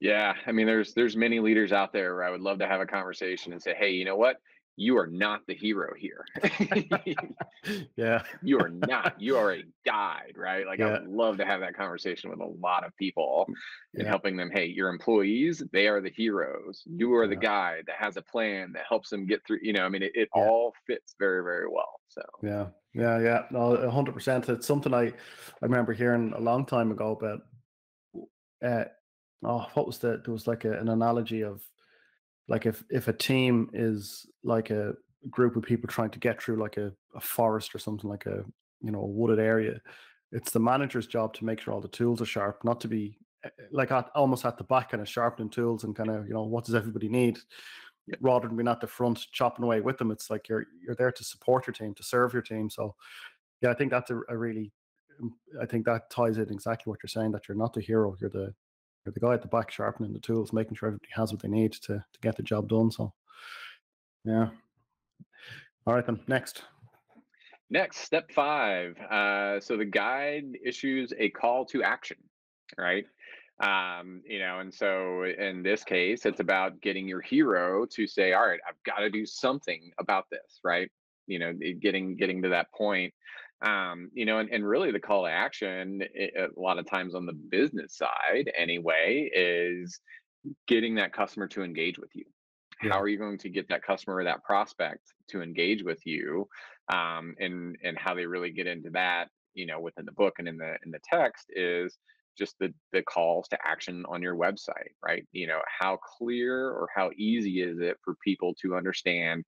[0.00, 2.80] Yeah i mean there's there's many leaders out there where i would love to have
[2.80, 4.36] a conversation and say hey you know what
[4.76, 6.24] you are not the hero here.
[7.96, 8.22] yeah.
[8.42, 9.20] You are not.
[9.20, 10.66] You are a guide, right?
[10.66, 10.86] Like yeah.
[10.86, 13.46] I would love to have that conversation with a lot of people
[13.92, 14.00] yeah.
[14.00, 16.82] and helping them, hey, your employees, they are the heroes.
[16.86, 17.30] You are yeah.
[17.30, 20.02] the guide that has a plan that helps them get through, you know, I mean,
[20.02, 22.00] it, it all fits very, very well.
[22.08, 22.66] So yeah.
[22.94, 23.42] Yeah, yeah.
[23.50, 24.48] No, hundred percent.
[24.48, 25.12] It's something I I
[25.62, 27.40] remember hearing a long time ago about
[28.64, 28.84] uh
[29.44, 30.24] oh, what was that?
[30.24, 31.60] There was like a, an analogy of
[32.48, 34.94] like if if a team is like a
[35.30, 38.44] group of people trying to get through like a, a forest or something like a
[38.82, 39.80] you know a wooded area
[40.32, 43.16] it's the manager's job to make sure all the tools are sharp not to be
[43.44, 46.26] eh, eh, like at, almost at the back kind of sharpening tools and kind of
[46.26, 47.38] you know what does everybody need?
[48.20, 51.12] Rather than being at the front chopping away with them it's like you're you're there
[51.12, 52.68] to support your team to serve your team.
[52.68, 52.94] So
[53.62, 54.72] yeah i think that's a, a really
[55.22, 55.30] mm,
[55.60, 58.30] i think that ties in exactly what you're saying that you're not the hero you're
[58.30, 58.52] the
[59.12, 61.72] the guy at the back sharpening the tools, making sure everybody has what they need
[61.72, 62.90] to to get the job done.
[62.90, 63.12] So,
[64.24, 64.48] yeah.
[65.86, 66.20] All right then.
[66.26, 66.62] Next.
[67.70, 68.96] Next, step five.
[68.98, 72.18] Uh, so the guide issues a call to action,
[72.78, 73.06] right?
[73.60, 78.32] Um, you know, and so in this case, it's about getting your hero to say,
[78.32, 80.90] "All right, I've got to do something about this," right?
[81.26, 83.14] You know, getting getting to that point
[83.64, 87.14] um, you know, and, and really the call to action it, a lot of times
[87.14, 90.00] on the business side anyway is
[90.68, 92.24] getting that customer to engage with you.
[92.82, 92.92] Yeah.
[92.92, 96.48] How are you going to get that customer or that prospect to engage with you?
[96.92, 100.48] Um, and and how they really get into that, you know, within the book and
[100.48, 101.96] in the in the text is
[102.36, 105.26] just the the calls to action on your website, right?
[105.32, 109.44] You know, how clear or how easy is it for people to understand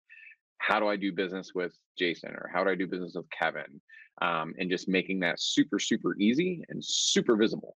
[0.58, 3.80] how do I do business with Jason or how do I do business with Kevin?
[4.22, 7.76] Um, and just making that super, super easy and super visible.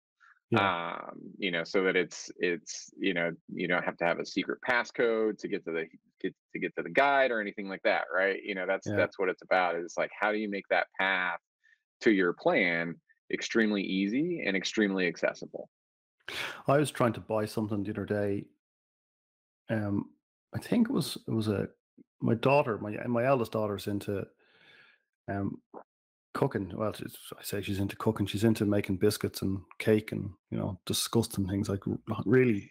[0.50, 0.96] Yeah.
[0.96, 4.24] Um, you know, so that it's it's you know you don't have to have a
[4.24, 5.84] secret passcode to get to the
[6.22, 8.40] get, to get to the guide or anything like that, right?
[8.42, 8.96] You know, that's yeah.
[8.96, 9.76] that's what it's about.
[9.76, 11.38] Is like how do you make that path
[12.00, 12.94] to your plan
[13.32, 15.68] extremely easy and extremely accessible.
[16.66, 18.44] I was trying to buy something the other day.
[19.70, 20.10] Um,
[20.54, 21.68] I think it was it was a
[22.20, 24.26] my daughter, my my eldest daughter's into
[25.30, 25.60] um
[26.38, 26.70] cooking.
[26.72, 26.94] Well,
[27.36, 28.24] I say she's into cooking.
[28.24, 31.82] She's into making biscuits and cake and you know disgusting things like
[32.24, 32.70] really,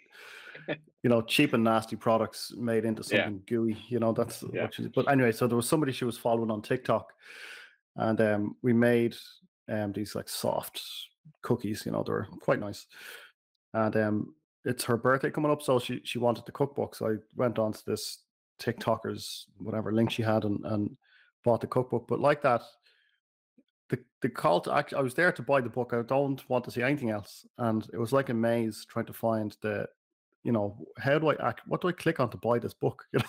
[1.03, 3.45] you know, cheap and nasty products made into something yeah.
[3.45, 3.77] gooey.
[3.89, 4.63] You know, that's yeah.
[4.63, 4.87] what she's.
[4.87, 7.11] But anyway, so there was somebody she was following on TikTok,
[7.97, 9.17] and um, we made
[9.69, 10.81] um these like soft
[11.41, 11.83] cookies.
[11.85, 12.85] You know, they're quite nice,
[13.73, 16.95] and um, it's her birthday coming up, so she she wanted the cookbook.
[16.95, 18.19] So I went on to this
[18.61, 20.95] TikTokers, whatever link she had, and, and
[21.43, 22.07] bought the cookbook.
[22.07, 22.61] But like that,
[23.89, 24.97] the the call to action.
[24.97, 25.93] I was there to buy the book.
[25.93, 29.13] I don't want to see anything else, and it was like a maze trying to
[29.13, 29.87] find the,
[30.43, 31.61] you know, how do I act?
[31.67, 33.05] What do I click on to buy this book?
[33.13, 33.25] You know,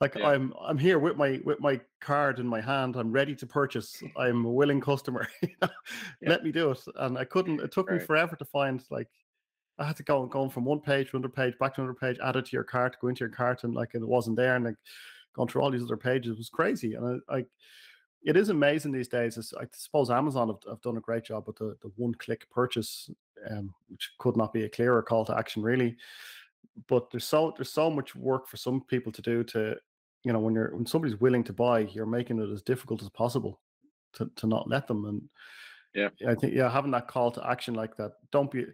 [0.00, 0.28] like yeah.
[0.28, 2.94] I'm I'm here with my with my card in my hand.
[2.94, 4.00] I'm ready to purchase.
[4.16, 5.26] I'm a willing customer.
[5.42, 5.68] yeah.
[6.22, 6.80] Let me do it.
[6.96, 7.60] And I couldn't.
[7.60, 7.98] It took right.
[7.98, 9.08] me forever to find like
[9.78, 12.18] I had to go going from one page to another page, back to another page,
[12.22, 14.64] add it to your cart, go into your cart, and like it wasn't there, and
[14.64, 14.76] like
[15.34, 16.94] going through all these other pages it was crazy.
[16.94, 17.44] And I, I
[18.24, 19.54] it is amazing these days.
[19.58, 23.10] I suppose Amazon have, have done a great job with the, the one click purchase,
[23.50, 25.96] um, which could not be a clearer call to action, really.
[26.88, 29.76] But there's so there's so much work for some people to do to,
[30.24, 33.08] you know, when you're when somebody's willing to buy, you're making it as difficult as
[33.10, 33.60] possible
[34.14, 35.04] to to not let them.
[35.04, 35.22] And
[35.94, 38.66] yeah, I think yeah, having that call to action like that, don't be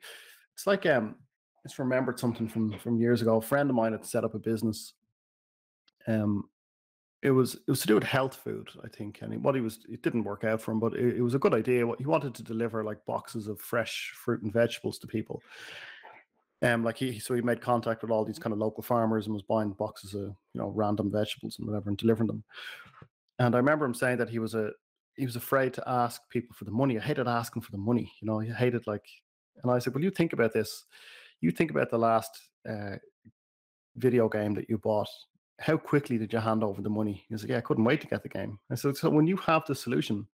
[0.55, 1.17] it's like um,
[1.65, 3.37] it's remembered something from from years ago.
[3.37, 4.95] A friend of mine had set up a business.
[6.07, 6.49] Um,
[7.25, 9.21] it was it was to do with health food, I think.
[9.23, 11.39] And what he was, it didn't work out for him, but it, it was a
[11.39, 11.87] good idea.
[11.87, 15.43] What he wanted to deliver like boxes of fresh fruit and vegetables to people.
[16.63, 19.35] Um, like he, so he made contact with all these kind of local farmers and
[19.35, 22.45] was buying boxes of you know random vegetables and whatever and delivering them.
[23.39, 24.71] And I remember him saying that he was a
[25.17, 26.99] he was afraid to ask people for the money.
[26.99, 28.13] I hated asking for the money.
[28.21, 29.05] You know, he hated like
[29.63, 30.85] and I said, Well, you think about this.
[31.41, 32.31] You think about the last
[32.69, 32.97] uh,
[33.97, 35.09] video game that you bought.
[35.61, 37.25] How quickly did you hand over the money?
[37.29, 38.59] He like, Yeah, I couldn't wait to get the game.
[38.71, 40.27] I said, So when you have the solution,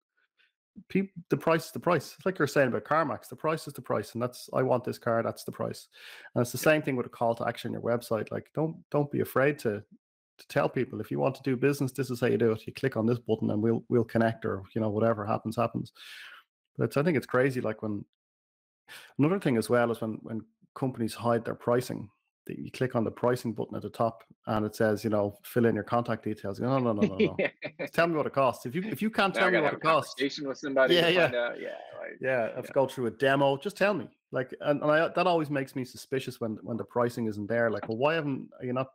[0.88, 2.14] people, the price is the price.
[2.16, 3.28] It's like you're saying about CarMax.
[3.28, 5.22] The price is the price, and that's I want this car.
[5.22, 5.88] That's the price.
[6.34, 8.30] And it's the same thing with a call to action on your website.
[8.30, 9.82] Like, don't don't be afraid to
[10.38, 12.66] to tell people if you want to do business, this is how you do it.
[12.66, 15.92] You click on this button and we'll we'll connect, or you know whatever happens happens.
[16.78, 17.60] But I think it's crazy.
[17.60, 18.04] Like when
[19.18, 20.42] another thing as well is when when
[20.74, 22.08] companies hide their pricing.
[22.58, 25.66] You click on the pricing button at the top and it says, you know, fill
[25.66, 26.60] in your contact details.
[26.60, 27.86] No, no, no, no, no.
[27.92, 28.66] tell me what it costs.
[28.66, 30.94] If you if you can't tell me what it costs, with somebody.
[30.94, 32.46] Yeah, yeah, yeah, like, yeah.
[32.56, 32.70] If yeah.
[32.72, 34.08] go through a demo, just tell me.
[34.32, 37.70] Like, and, and I, that always makes me suspicious when when the pricing isn't there.
[37.70, 38.88] Like, well, why haven't are you not?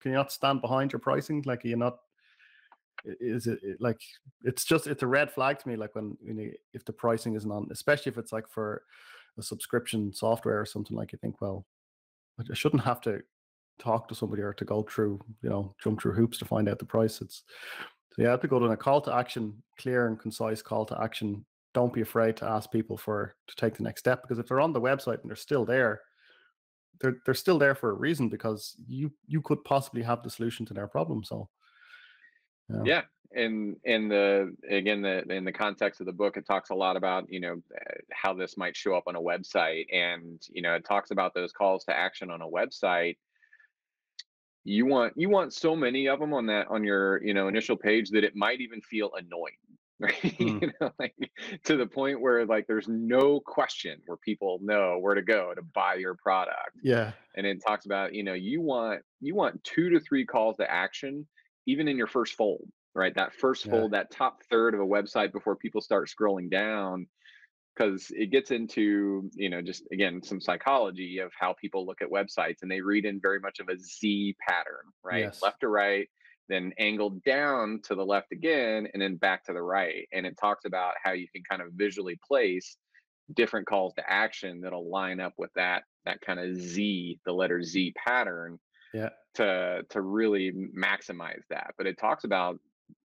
[0.00, 1.42] Can you not stand behind your pricing?
[1.46, 1.98] Like, are you not?
[3.04, 4.00] Is it, like
[4.44, 5.76] it's just it's a red flag to me?
[5.76, 8.82] Like when you know, if the pricing isn't on, especially if it's like for
[9.38, 11.64] a subscription software or something like you think, well,
[12.38, 13.20] I shouldn't have to
[13.78, 16.78] talk to somebody or to go through, you know, jump through hoops to find out
[16.78, 17.20] the price.
[17.20, 17.42] It's
[18.12, 21.00] so you have to go to a call to action, clear and concise call to
[21.00, 24.46] action don't be afraid to ask people for to take the next step because if
[24.46, 26.00] they're on the website and they're still there
[27.00, 30.64] they're they're still there for a reason because you you could possibly have the solution
[30.66, 31.48] to their problem so
[32.68, 33.02] yeah, yeah.
[33.42, 36.96] and in the again the in the context of the book it talks a lot
[36.96, 37.60] about you know
[38.12, 41.52] how this might show up on a website and you know it talks about those
[41.52, 43.16] calls to action on a website
[44.64, 47.76] you want you want so many of them on that on your you know initial
[47.76, 49.54] page that it might even feel annoying
[50.00, 50.62] right mm.
[50.62, 51.14] you know like
[51.64, 55.62] to the point where like there's no question where people know where to go to
[55.74, 59.90] buy your product yeah and it talks about you know you want you want two
[59.90, 61.26] to three calls to action
[61.68, 63.72] even in your first fold right that first yeah.
[63.72, 67.06] fold that top third of a website before people start scrolling down
[67.76, 72.10] because it gets into you know just again some psychology of how people look at
[72.10, 75.42] websites and they read in very much of a z pattern right yes.
[75.42, 76.08] left to right
[76.48, 80.08] then angled down to the left again, and then back to the right.
[80.12, 82.76] And it talks about how you can kind of visually place
[83.34, 87.62] different calls to action that'll line up with that that kind of Z, the letter
[87.62, 88.58] Z pattern.
[88.94, 89.10] Yeah.
[89.34, 91.74] To to really maximize that.
[91.76, 92.58] But it talks about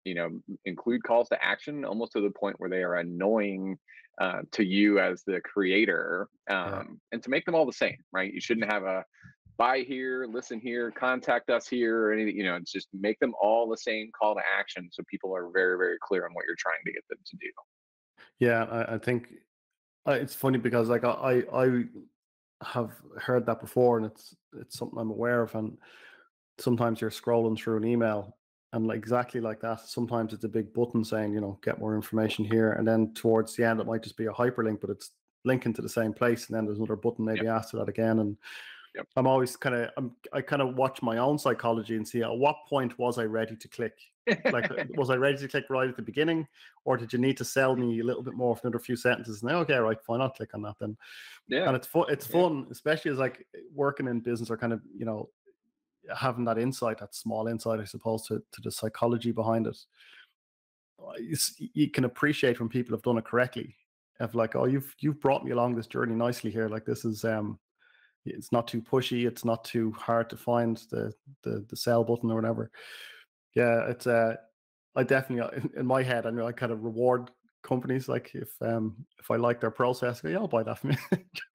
[0.05, 0.29] you know
[0.65, 3.77] include calls to action almost to the point where they are annoying
[4.19, 6.83] uh, to you as the creator um, yeah.
[7.11, 9.03] and to make them all the same right you shouldn't have a
[9.57, 12.35] buy here, listen here, contact us here, or anything.
[12.35, 15.49] You know, it's just make them all the same call to action, so people are
[15.49, 17.47] very, very clear on what you're trying to get them to do.
[18.39, 19.33] Yeah, I, I think
[20.07, 21.83] uh, it's funny because like I I
[22.63, 25.53] have heard that before, and it's it's something I'm aware of.
[25.55, 25.77] And
[26.59, 28.35] sometimes you're scrolling through an email,
[28.73, 29.81] and like exactly like that.
[29.81, 33.55] Sometimes it's a big button saying you know get more information here, and then towards
[33.55, 35.11] the end it might just be a hyperlink, but it's
[35.45, 37.57] linking to the same place, and then there's another button maybe yep.
[37.57, 38.37] after that again, and
[38.97, 39.07] Yep.
[39.15, 42.35] I'm always kind of I'm I kind of watch my own psychology and see at
[42.35, 43.93] what point was I ready to click.
[44.51, 46.47] Like was I ready to click right at the beginning,
[46.85, 49.41] or did you need to sell me a little bit more for another few sentences?
[49.41, 50.97] And okay, right, fine, I'll click on that then.
[51.47, 52.05] Yeah, and it's fun.
[52.09, 52.71] It's fun, yeah.
[52.71, 55.29] especially as like working in business or kind of you know
[56.15, 59.77] having that insight, that small insight, I suppose, to to the psychology behind it.
[61.19, 61.37] You,
[61.73, 63.75] you can appreciate when people have done it correctly.
[64.19, 66.67] Of like, oh, you've you've brought me along this journey nicely here.
[66.69, 67.59] Like this is um
[68.29, 71.13] it's not too pushy it's not too hard to find the
[71.43, 72.71] the, the sell button or whatever
[73.57, 74.35] yeah it's uh
[74.95, 77.31] i definitely uh, in, in my head i know i kind of reward
[77.63, 80.91] companies like if um if i like their process go, yeah i'll buy that from
[80.91, 80.97] you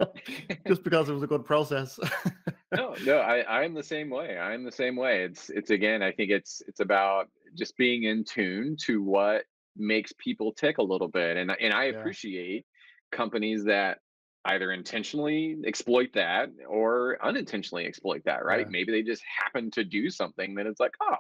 [0.67, 1.99] just because it was a good process
[2.77, 6.11] no no i i'm the same way i'm the same way it's it's again i
[6.11, 9.45] think it's it's about just being in tune to what
[9.77, 11.99] makes people tick a little bit and and i yeah.
[11.99, 12.67] appreciate
[13.11, 13.99] companies that
[14.47, 18.67] either intentionally exploit that or unintentionally exploit that, right?
[18.67, 18.71] Yeah.
[18.71, 21.17] Maybe they just happen to do something that it's like, oh,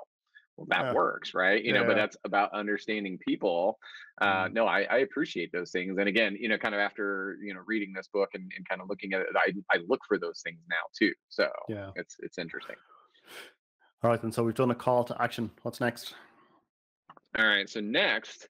[0.57, 0.92] well, that yeah.
[0.92, 1.62] works, right?
[1.62, 1.80] You yeah.
[1.80, 3.78] know, but that's about understanding people.
[4.20, 4.53] Uh, mm.
[4.53, 5.96] No, I, I, appreciate those things.
[5.98, 8.80] And again, you know, kind of after, you know, reading this book and, and kind
[8.80, 11.12] of looking at it, I, I look for those things now too.
[11.28, 12.76] So yeah, it's, it's interesting.
[14.03, 14.22] All right.
[14.22, 15.50] And so we've done a call to action.
[15.62, 16.14] What's next?
[17.38, 17.68] All right.
[17.68, 18.48] So next,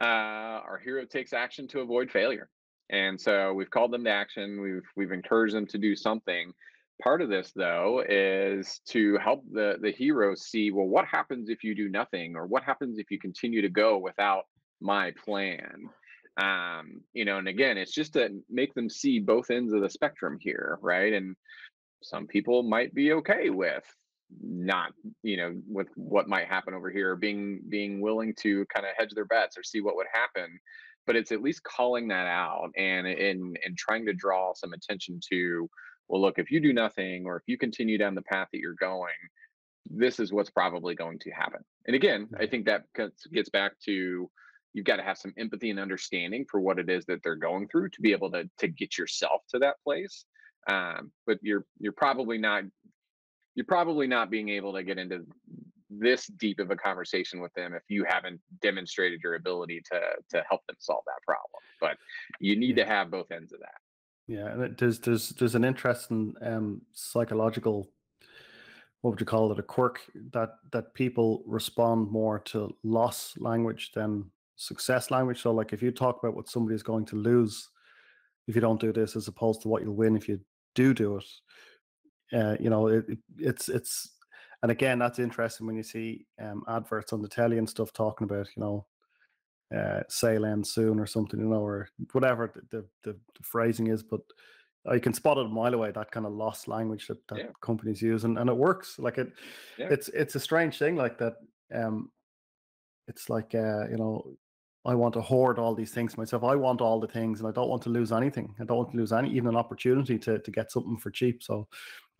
[0.00, 2.48] uh, our hero takes action to avoid failure.
[2.90, 4.60] And so we've called them to action.
[4.60, 6.52] We've we've encouraged them to do something.
[7.02, 11.64] Part of this, though, is to help the the heroes see well, what happens if
[11.64, 14.44] you do nothing, or what happens if you continue to go without
[14.80, 15.88] my plan.
[16.40, 19.90] Um, you know, and again, it's just to make them see both ends of the
[19.90, 21.12] spectrum here, right?
[21.12, 21.36] And
[22.02, 23.84] some people might be okay with
[24.40, 24.92] not
[25.22, 29.10] you know with what might happen over here being being willing to kind of hedge
[29.14, 30.58] their bets or see what would happen
[31.06, 35.20] but it's at least calling that out and and and trying to draw some attention
[35.30, 35.68] to
[36.08, 38.74] well look if you do nothing or if you continue down the path that you're
[38.74, 39.12] going
[39.90, 42.84] this is what's probably going to happen and again i think that
[43.32, 44.30] gets back to
[44.72, 47.68] you've got to have some empathy and understanding for what it is that they're going
[47.68, 50.24] through to be able to to get yourself to that place
[50.66, 52.64] um, but you're you're probably not
[53.54, 55.24] you're probably not being able to get into
[55.90, 60.00] this deep of a conversation with them if you haven't demonstrated your ability to
[60.30, 61.62] to help them solve that problem.
[61.80, 61.96] But
[62.40, 63.83] you need to have both ends of that.
[64.26, 67.90] Yeah, and it, there's there's there's an interesting um, psychological
[69.02, 70.00] what would you call it a quirk
[70.32, 74.24] that that people respond more to loss language than
[74.56, 75.42] success language.
[75.42, 77.68] So like if you talk about what somebody is going to lose
[78.46, 80.40] if you don't do this, as opposed to what you'll win if you
[80.74, 81.24] do do it.
[82.32, 83.04] Uh, you know, it,
[83.38, 84.12] it's it's
[84.62, 88.24] and again that's interesting when you see um, adverts on the telly and stuff talking
[88.24, 88.86] about you know
[89.74, 94.02] uh, sale ends soon or something, you know, or whatever the, the, the, phrasing is.
[94.02, 94.20] But
[94.86, 97.46] I can spot it a mile away that kind of lost language that, that yeah.
[97.60, 98.98] companies use, and, and it works.
[98.98, 99.32] Like it,
[99.78, 99.88] yeah.
[99.90, 101.34] it's it's a strange thing like that.
[101.74, 102.10] Um,
[103.08, 104.36] it's like uh, you know,
[104.84, 106.44] I want to hoard all these things myself.
[106.44, 108.54] I want all the things, and I don't want to lose anything.
[108.60, 111.42] I don't want to lose any, even an opportunity to to get something for cheap.
[111.42, 111.66] So,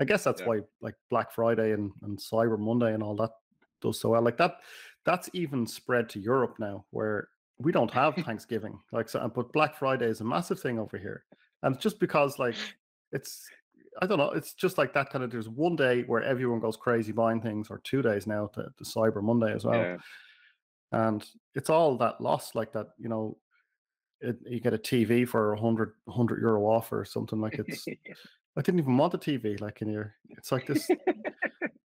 [0.01, 0.47] I guess that's yeah.
[0.47, 3.31] why like Black Friday and and Cyber Monday and all that
[3.83, 4.23] does so well.
[4.23, 4.57] Like that,
[5.05, 7.29] that's even spread to Europe now, where
[7.59, 8.79] we don't have Thanksgiving.
[8.93, 11.25] Like, so, but Black Friday is a massive thing over here,
[11.63, 12.57] and just because like
[13.13, 13.47] it's,
[14.01, 15.31] I don't know, it's just like that kind of.
[15.31, 18.85] There's one day where everyone goes crazy buying things, or two days now to, to
[18.85, 19.97] Cyber Monday as well, yeah.
[20.93, 21.25] and
[21.55, 22.89] it's all that loss, like that.
[22.99, 23.37] You know,
[24.21, 27.87] it, you get a TV for a hundred hundred euro off or something like it's.
[28.57, 30.15] I didn't even want a TV like in here.
[30.31, 30.89] It's like this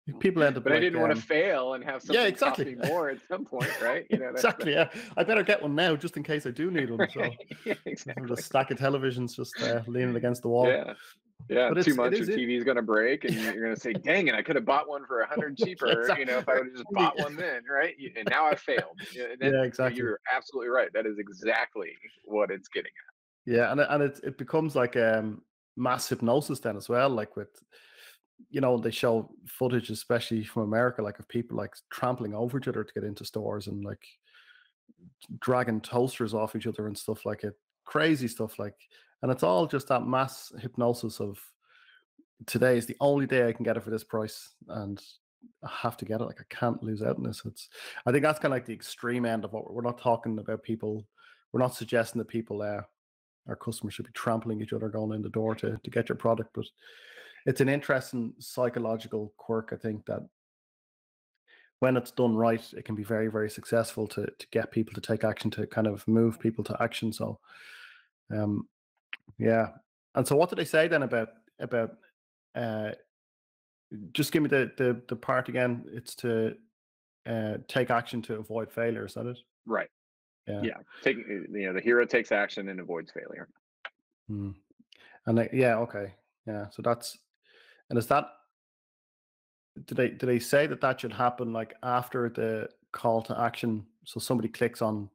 [0.21, 0.65] people end up.
[0.65, 2.75] But like, I didn't um, want to fail and have something yeah, exactly.
[2.75, 4.07] cost me more at some point, right?
[4.11, 4.73] You know, exactly.
[4.73, 7.09] Yeah, I better get one now just in case I do need one.
[7.11, 7.29] So
[7.65, 8.33] yeah, exactly.
[8.33, 10.69] a stack of televisions just uh, leaning against the wall.
[10.69, 10.95] Yeah.
[11.49, 13.93] Yeah, but two months your TV is going to break, and you're going to say,
[13.93, 14.35] "Dang it!
[14.35, 16.25] I could have bought one for a hundred cheaper." exactly.
[16.25, 17.95] You know, if I would have just bought one then, right?
[18.17, 18.99] And now I failed.
[19.15, 19.99] Yeah, exactly.
[19.99, 20.89] You're absolutely right.
[20.93, 21.91] That is exactly
[22.25, 23.55] what it's getting at.
[23.55, 25.43] Yeah, and and it it becomes like um
[25.77, 27.51] mass hypnosis then as well, like with
[28.51, 32.68] you know, they show footage, especially from America, like of people like trampling over each
[32.68, 34.05] other to get into stores and like
[35.41, 37.55] dragging toasters off each other and stuff like it.
[37.84, 38.74] Crazy stuff like,
[39.22, 41.39] and it's all just that mass hypnosis of
[42.47, 45.01] today is the only day I can get it for this price, and
[45.64, 46.24] I have to get it.
[46.24, 47.43] Like I can't lose out on this.
[47.45, 47.68] It's,
[48.05, 50.39] I think that's kind of like the extreme end of what we're, we're not talking
[50.39, 50.62] about.
[50.62, 51.07] People,
[51.53, 52.82] we're not suggesting that people, uh,
[53.49, 56.16] our customers should be trampling each other going in the door to to get your
[56.16, 56.66] product, but
[57.47, 59.70] it's an interesting psychological quirk.
[59.72, 60.20] I think that
[61.78, 65.01] when it's done right, it can be very, very successful to to get people to
[65.01, 67.12] take action, to kind of move people to action.
[67.12, 67.38] So,
[68.34, 68.66] um,
[69.38, 69.68] yeah.
[70.14, 71.28] And so, what did they say then about
[71.61, 71.92] about?
[72.55, 72.92] Uh,
[74.12, 75.84] just give me the the the part again.
[75.92, 76.57] It's to
[77.26, 79.07] uh, take action to avoid failure.
[79.07, 79.38] Is that it?
[79.66, 79.90] Right.
[80.49, 80.62] Yeah.
[80.62, 80.76] Yeah.
[81.03, 83.49] Take you know the hero takes action and avoids failure.
[84.28, 84.51] Hmm.
[85.26, 86.14] And they, yeah, okay,
[86.47, 86.66] yeah.
[86.70, 87.18] So that's
[87.91, 88.28] and is that
[89.84, 93.87] do they do they say that that should happen like after the call to action?
[94.05, 95.11] So somebody clicks on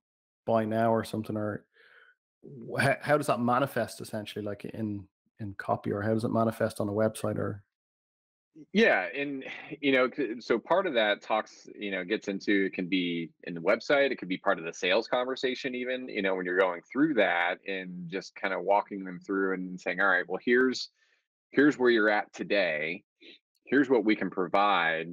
[0.46, 1.66] buy now or something, or
[2.80, 5.08] how, how does that manifest essentially, like in
[5.40, 7.64] in copy, or how does it manifest on a website or?
[8.74, 9.44] Yeah, and
[9.82, 10.10] you know,
[10.40, 14.12] so part of that talks, you know, gets into it can be in the website,
[14.12, 17.16] it could be part of the sales conversation, even, you know, when you're going through
[17.16, 20.90] that and just kind of walking them through and saying, all right, well, here's
[21.52, 23.04] here's where you're at today
[23.66, 25.08] here's what we can provide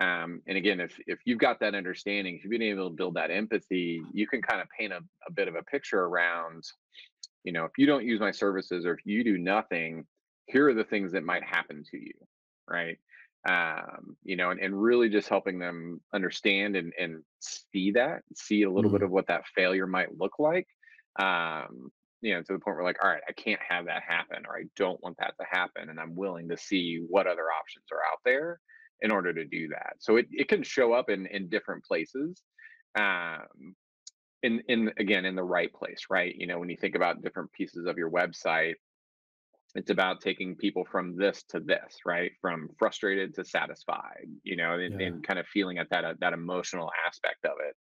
[0.00, 3.14] um, and again if if you've got that understanding if you've been able to build
[3.14, 6.64] that empathy you can kind of paint a, a bit of a picture around
[7.44, 10.04] you know if you don't use my services or if you do nothing
[10.46, 12.12] here are the things that might happen to you
[12.68, 12.98] right
[13.48, 18.62] um, you know and, and really just helping them understand and, and see that see
[18.62, 18.98] a little mm-hmm.
[18.98, 20.66] bit of what that failure might look like
[21.18, 24.44] um, you know to the point where like all right i can't have that happen
[24.46, 27.86] or i don't want that to happen and i'm willing to see what other options
[27.92, 28.60] are out there
[29.02, 29.96] in order to do that.
[29.98, 32.42] So it, it can show up in in different places
[32.98, 33.74] um
[34.42, 36.34] in in again in the right place right?
[36.36, 38.74] You know when you think about different pieces of your website
[39.76, 42.32] it's about taking people from this to this right?
[42.40, 45.06] From frustrated to satisfied you know and, yeah.
[45.06, 47.76] and kind of feeling at that uh, that emotional aspect of it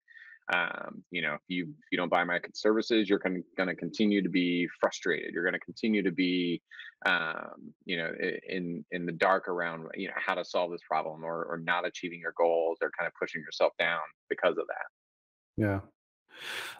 [0.51, 4.21] um, you know if you if you don't buy my services you're going to continue
[4.21, 5.33] to be frustrated.
[5.33, 6.61] You're going to continue to be
[7.05, 8.11] um, you know
[8.47, 11.85] in in the dark around you know how to solve this problem or or not
[11.85, 15.61] achieving your goals or kind of pushing yourself down because of that.
[15.61, 15.79] Yeah.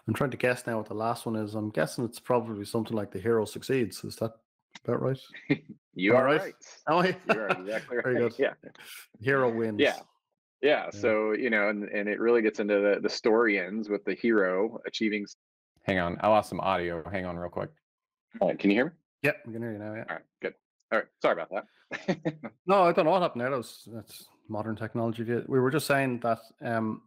[0.08, 1.54] I'm trying to guess now what the last one is.
[1.54, 4.02] I'm guessing it's probably something like the hero succeeds.
[4.04, 4.32] Is that
[4.84, 5.20] about right?
[5.92, 6.54] You are right, right.
[6.86, 8.04] oh yeah you are exactly right.
[8.04, 8.34] Very good.
[8.38, 8.52] yeah.
[9.20, 9.80] Hero wins.
[9.80, 9.98] Yeah
[10.62, 13.88] yeah, yeah, so you know and, and it really gets into the, the story ends
[13.88, 15.26] with the hero achieving
[15.82, 17.70] hang on i lost some audio hang on real quick
[18.40, 18.90] all right can you hear me
[19.22, 20.54] yep we can hear you now yeah all right good
[20.92, 22.18] all right sorry about that
[22.66, 25.24] no i don't know what happened there that was that's modern technology.
[25.46, 27.02] We were just saying that, um,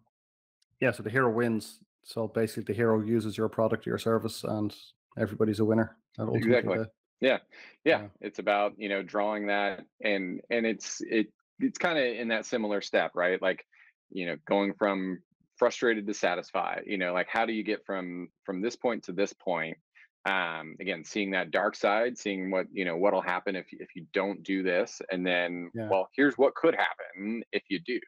[0.79, 0.91] yeah.
[0.91, 1.79] So the hero wins.
[2.03, 4.75] So basically, the hero uses your product or your service, and
[5.17, 5.95] everybody's a winner.
[6.17, 6.79] Exactly.
[6.79, 6.89] The,
[7.21, 7.37] yeah.
[7.83, 8.07] yeah, yeah.
[8.21, 11.27] It's about you know drawing that, and and it's it
[11.59, 13.41] it's kind of in that similar step, right?
[13.41, 13.65] Like
[14.11, 15.19] you know going from
[15.57, 16.83] frustrated to satisfied.
[16.85, 19.77] You know, like how do you get from from this point to this point?
[20.25, 24.05] um again seeing that dark side seeing what you know what'll happen if if you
[24.13, 25.89] don't do this and then yeah.
[25.89, 27.99] well here's what could happen if you do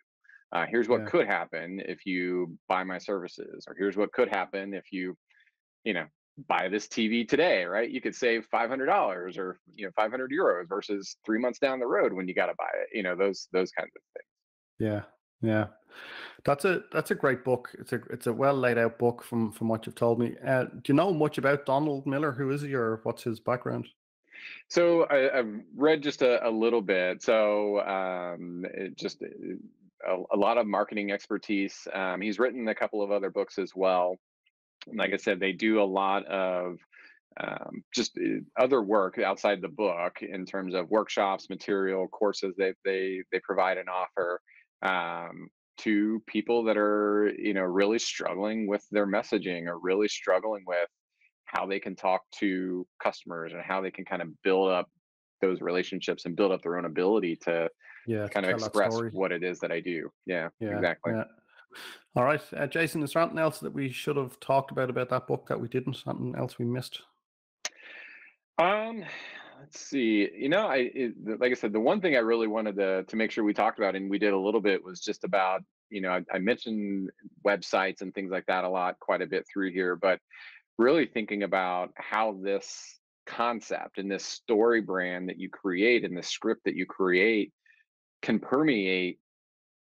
[0.54, 1.08] uh, here's what yeah.
[1.08, 5.18] could happen if you buy my services or here's what could happen if you
[5.84, 6.06] you know
[6.48, 11.16] buy this tv today right you could save $500 or you know 500 euros versus
[11.26, 13.72] three months down the road when you got to buy it you know those those
[13.72, 14.28] kinds of things
[14.80, 15.02] yeah
[15.42, 15.68] yeah
[16.46, 17.72] that's a that's a great book.
[17.80, 20.36] It's a it's a well laid out book from from what you've told me.
[20.46, 22.32] Uh, do you know much about Donald Miller?
[22.32, 23.88] Who is he, or what's his background?
[24.68, 27.24] So I, have read just a, a, little bit.
[27.24, 28.66] So um,
[28.96, 31.88] just uh, a, a, lot of marketing expertise.
[31.94, 34.18] Um, he's written a couple of other books as well.
[34.94, 36.78] Like I said, they do a lot of
[37.42, 42.74] um, just uh, other work outside the book in terms of workshops, material, courses they
[42.84, 44.42] they they provide and offer.
[44.82, 50.64] Um, to people that are you know really struggling with their messaging or really struggling
[50.66, 50.88] with
[51.46, 54.90] how they can talk to customers and how they can kind of build up
[55.42, 57.70] those relationships and build up their own ability to
[58.08, 60.10] yeah kind of express what it is that I do.
[60.26, 61.14] Yeah, yeah exactly.
[61.14, 61.24] Yeah.
[62.16, 65.10] All right, uh, Jason, is there anything else that we should have talked about about
[65.10, 65.96] that book that we didn't?
[65.96, 67.02] Something else we missed?
[68.58, 69.04] Um,
[69.60, 70.30] let's see.
[70.34, 73.16] You know, I it, like I said, the one thing I really wanted to to
[73.16, 76.02] make sure we talked about, and we did a little bit, was just about you
[76.02, 77.10] know I, I mentioned
[77.46, 80.20] websites and things like that a lot, quite a bit through here, but
[80.78, 86.24] really thinking about how this concept and this story brand that you create and the
[86.24, 87.52] script that you create
[88.22, 89.20] can permeate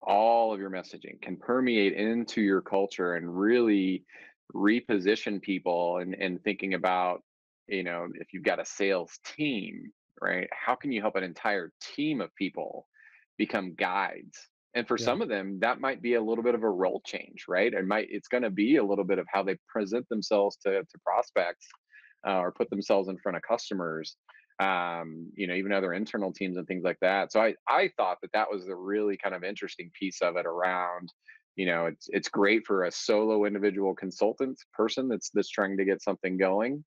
[0.05, 4.03] all of your messaging, can permeate into your culture and really
[4.53, 7.21] reposition people and, and thinking about
[7.67, 9.91] you know if you've got a sales team
[10.21, 12.87] right how can you help an entire team of people
[13.37, 14.37] become guides?
[14.75, 15.05] And for yeah.
[15.05, 17.73] some of them that might be a little bit of a role change right?
[17.73, 20.71] It might it's going to be a little bit of how they present themselves to,
[20.71, 21.67] to prospects
[22.27, 24.17] uh, or put themselves in front of customers
[24.59, 28.17] um, you know even other internal teams and things like that so i i thought
[28.21, 31.11] that that was a really kind of interesting piece of it around
[31.55, 35.85] you know it's it's great for a solo individual consultant person that's that's trying to
[35.85, 36.83] get something going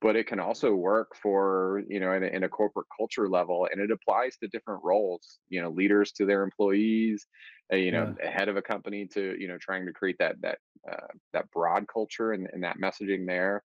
[0.00, 3.66] but it can also work for you know in a, in a, corporate culture level
[3.70, 7.26] and it applies to different roles you know leaders to their employees
[7.72, 8.30] uh, you know yeah.
[8.30, 10.58] head of a company to you know trying to create that that
[10.90, 13.62] uh, that broad culture and, and that messaging there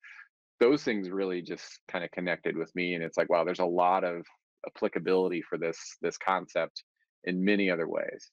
[0.60, 3.64] those things really just kind of connected with me and it's like wow there's a
[3.64, 4.24] lot of
[4.66, 6.82] applicability for this this concept
[7.24, 8.30] in many other ways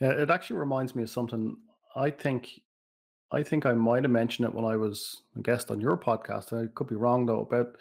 [0.00, 1.56] yeah it actually reminds me of something
[1.96, 2.48] i think
[3.32, 6.52] I think I might have mentioned it when I was a guest on your podcast.
[6.52, 7.76] I could be wrong though about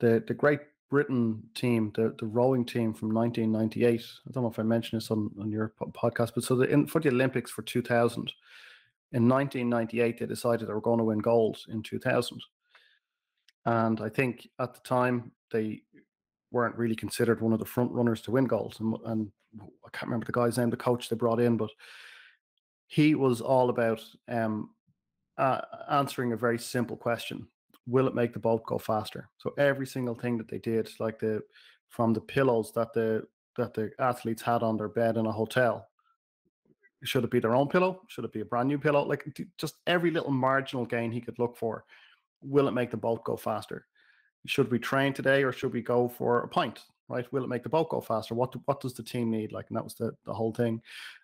[0.00, 0.60] the the Great
[0.90, 4.02] Britain team, the, the rowing team from 1998.
[4.28, 6.86] I don't know if I mentioned this on, on your podcast, but so the, in,
[6.86, 8.30] for the Olympics for 2000,
[9.12, 12.38] in 1998, they decided they were going to win gold in 2000.
[13.64, 15.82] And I think at the time, they
[16.50, 18.76] weren't really considered one of the front runners to win gold.
[18.80, 21.70] And, and I can't remember the guy's name, the coach they brought in, but
[22.86, 24.70] he was all about um,
[25.38, 25.60] uh,
[25.90, 27.46] answering a very simple question
[27.88, 29.28] will it make the boat go faster?
[29.38, 31.42] So every single thing that they did like the
[31.88, 35.88] from the pillows that the that the athletes had on their bed in a hotel
[37.04, 38.02] should it be their own pillow?
[38.08, 39.04] Should it be a brand new pillow?
[39.04, 39.26] Like
[39.58, 41.84] just every little marginal gain he could look for
[42.42, 43.86] will it make the boat go faster
[44.46, 47.62] should we train today or should we go for a pint right will it make
[47.62, 49.94] the boat go faster what do, what does the team need like and that was
[49.94, 50.80] the, the whole thing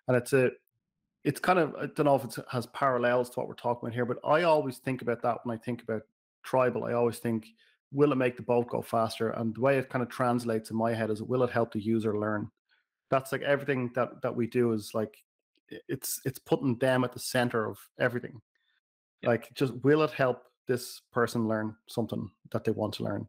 [0.07, 0.51] and it's a
[1.23, 3.93] it's kind of I don't know if it has parallels to what we're talking about
[3.93, 6.03] here, but I always think about that when I think about
[6.45, 6.87] Tribel.
[6.87, 7.47] I always think,
[7.91, 9.31] will it make the boat go faster?
[9.31, 11.81] And the way it kind of translates in my head is, will it help the
[11.81, 12.49] user learn?
[13.09, 15.17] That's like everything that that we do is like
[15.87, 18.41] it's it's putting them at the center of everything.
[19.23, 23.27] Like, just will it help this person learn something that they want to learn?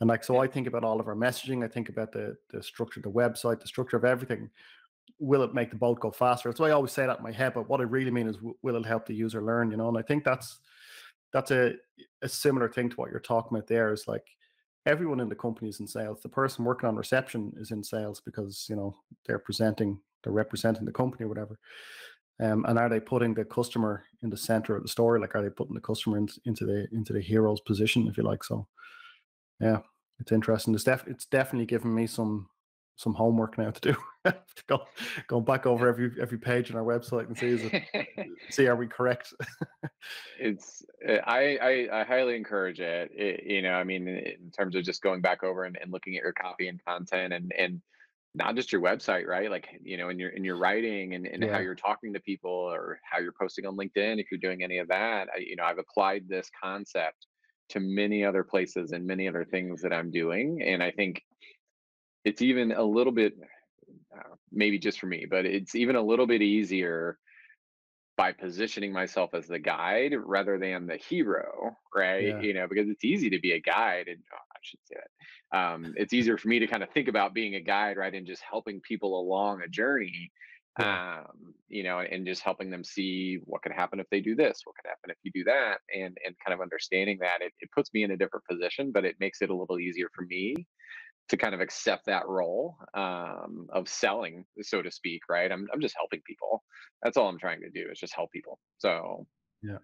[0.00, 0.38] And like, so.
[0.38, 1.64] I think about all of our messaging.
[1.64, 4.50] I think about the the structure of the website, the structure of everything
[5.18, 6.48] will it make the boat go faster?
[6.48, 7.54] That's why I always say that in my head.
[7.54, 9.70] But what I really mean is, will it help the user learn?
[9.70, 10.58] You know, and I think that's
[11.32, 11.74] that's a
[12.22, 13.68] a similar thing to what you're talking about.
[13.68, 14.24] There is like
[14.86, 16.20] everyone in the company is in sales.
[16.22, 18.94] The person working on reception is in sales because you know
[19.26, 21.58] they're presenting, they're representing the company or whatever.
[22.40, 25.20] Um, and are they putting the customer in the center of the story?
[25.20, 28.22] Like, are they putting the customer in, into the into the hero's position, if you
[28.22, 28.44] like?
[28.44, 28.66] So,
[29.60, 29.78] yeah,
[30.20, 30.74] it's interesting.
[30.74, 32.48] It's def- it's definitely given me some
[32.98, 33.96] some homework now to do.
[34.66, 34.84] go,
[35.28, 38.76] going back over every every page on our website and see is it, see are
[38.76, 39.32] we correct.
[40.38, 43.10] it's eh, I, I, I highly encourage it.
[43.14, 43.44] it.
[43.44, 46.22] You know, I mean, in terms of just going back over and, and looking at
[46.22, 47.80] your copy and content and and
[48.38, 49.50] not just your website, right?
[49.50, 51.52] Like you know, in your in your writing and, and yeah.
[51.52, 54.18] how you're talking to people or how you're posting on LinkedIn.
[54.18, 57.26] If you're doing any of that, I, you know, I've applied this concept
[57.70, 61.22] to many other places and many other things that I'm doing, and I think
[62.24, 63.34] it's even a little bit
[64.14, 67.18] uh, maybe just for me but it's even a little bit easier
[68.18, 72.40] by positioning myself as the guide rather than the hero right yeah.
[72.40, 75.56] you know because it's easy to be a guide and oh, i should say that
[75.56, 78.26] um, it's easier for me to kind of think about being a guide right and
[78.26, 80.30] just helping people along a journey
[80.80, 81.20] yeah.
[81.20, 84.62] um, you know and just helping them see what could happen if they do this
[84.64, 87.70] what could happen if you do that and and kind of understanding that it, it
[87.70, 90.66] puts me in a different position but it makes it a little easier for me
[91.28, 95.52] to kind of accept that role um, of selling, so to speak, right?
[95.52, 96.64] I'm I'm just helping people.
[97.02, 98.58] That's all I'm trying to do is just help people.
[98.78, 99.26] So
[99.62, 99.78] yeah.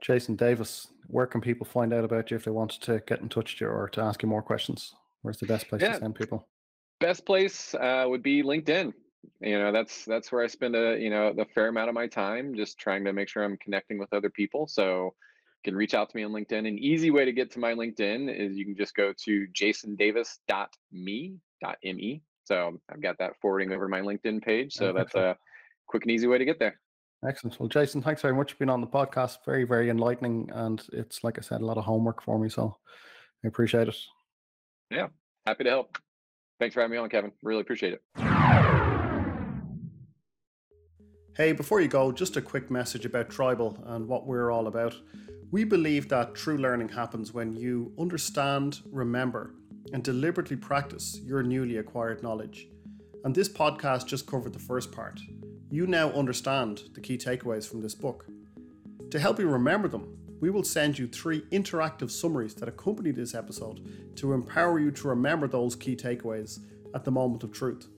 [0.00, 3.28] Jason Davis, where can people find out about you if they wanted to get in
[3.28, 4.94] touch with you or to ask you more questions?
[5.22, 5.94] Where's the best place yeah.
[5.94, 6.46] to send people?
[7.00, 8.92] Best place uh, would be LinkedIn.
[9.40, 12.06] You know, that's that's where I spend a you know the fair amount of my
[12.06, 14.68] time just trying to make sure I'm connecting with other people.
[14.68, 15.14] So
[15.64, 16.68] you can reach out to me on LinkedIn.
[16.68, 22.22] An easy way to get to my LinkedIn is you can just go to jasondavis.me.me.
[22.44, 24.72] So I've got that forwarding over my LinkedIn page.
[24.72, 25.36] So that's a
[25.88, 26.78] quick and easy way to get there.
[27.26, 27.58] Excellent.
[27.58, 29.38] Well, Jason, thanks very much for being on the podcast.
[29.44, 30.48] Very, very enlightening.
[30.54, 32.48] And it's, like I said, a lot of homework for me.
[32.48, 32.76] So
[33.44, 33.96] I appreciate it.
[34.90, 35.08] Yeah.
[35.46, 35.98] Happy to help.
[36.60, 37.32] Thanks for having me on, Kevin.
[37.42, 38.02] Really appreciate it.
[41.36, 44.94] Hey, before you go, just a quick message about Tribel and what we're all about.
[45.50, 49.54] We believe that true learning happens when you understand, remember,
[49.92, 52.68] and deliberately practice your newly acquired knowledge.
[53.24, 55.20] And this podcast just covered the first part.
[55.70, 58.26] You now understand the key takeaways from this book.
[59.10, 63.34] To help you remember them, we will send you three interactive summaries that accompany this
[63.34, 66.60] episode to empower you to remember those key takeaways
[66.94, 67.88] at the moment of truth.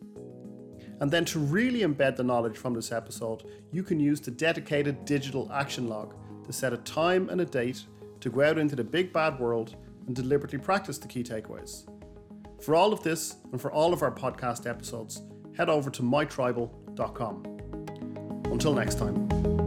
[1.00, 5.04] And then to really embed the knowledge from this episode, you can use the dedicated
[5.04, 6.14] digital action log
[6.44, 7.84] to set a time and a date
[8.20, 11.88] to go out into the big bad world and deliberately practice the key takeaways.
[12.60, 15.22] For all of this and for all of our podcast episodes,
[15.56, 17.59] head over to mytribel.com.
[18.50, 19.59] Until next time.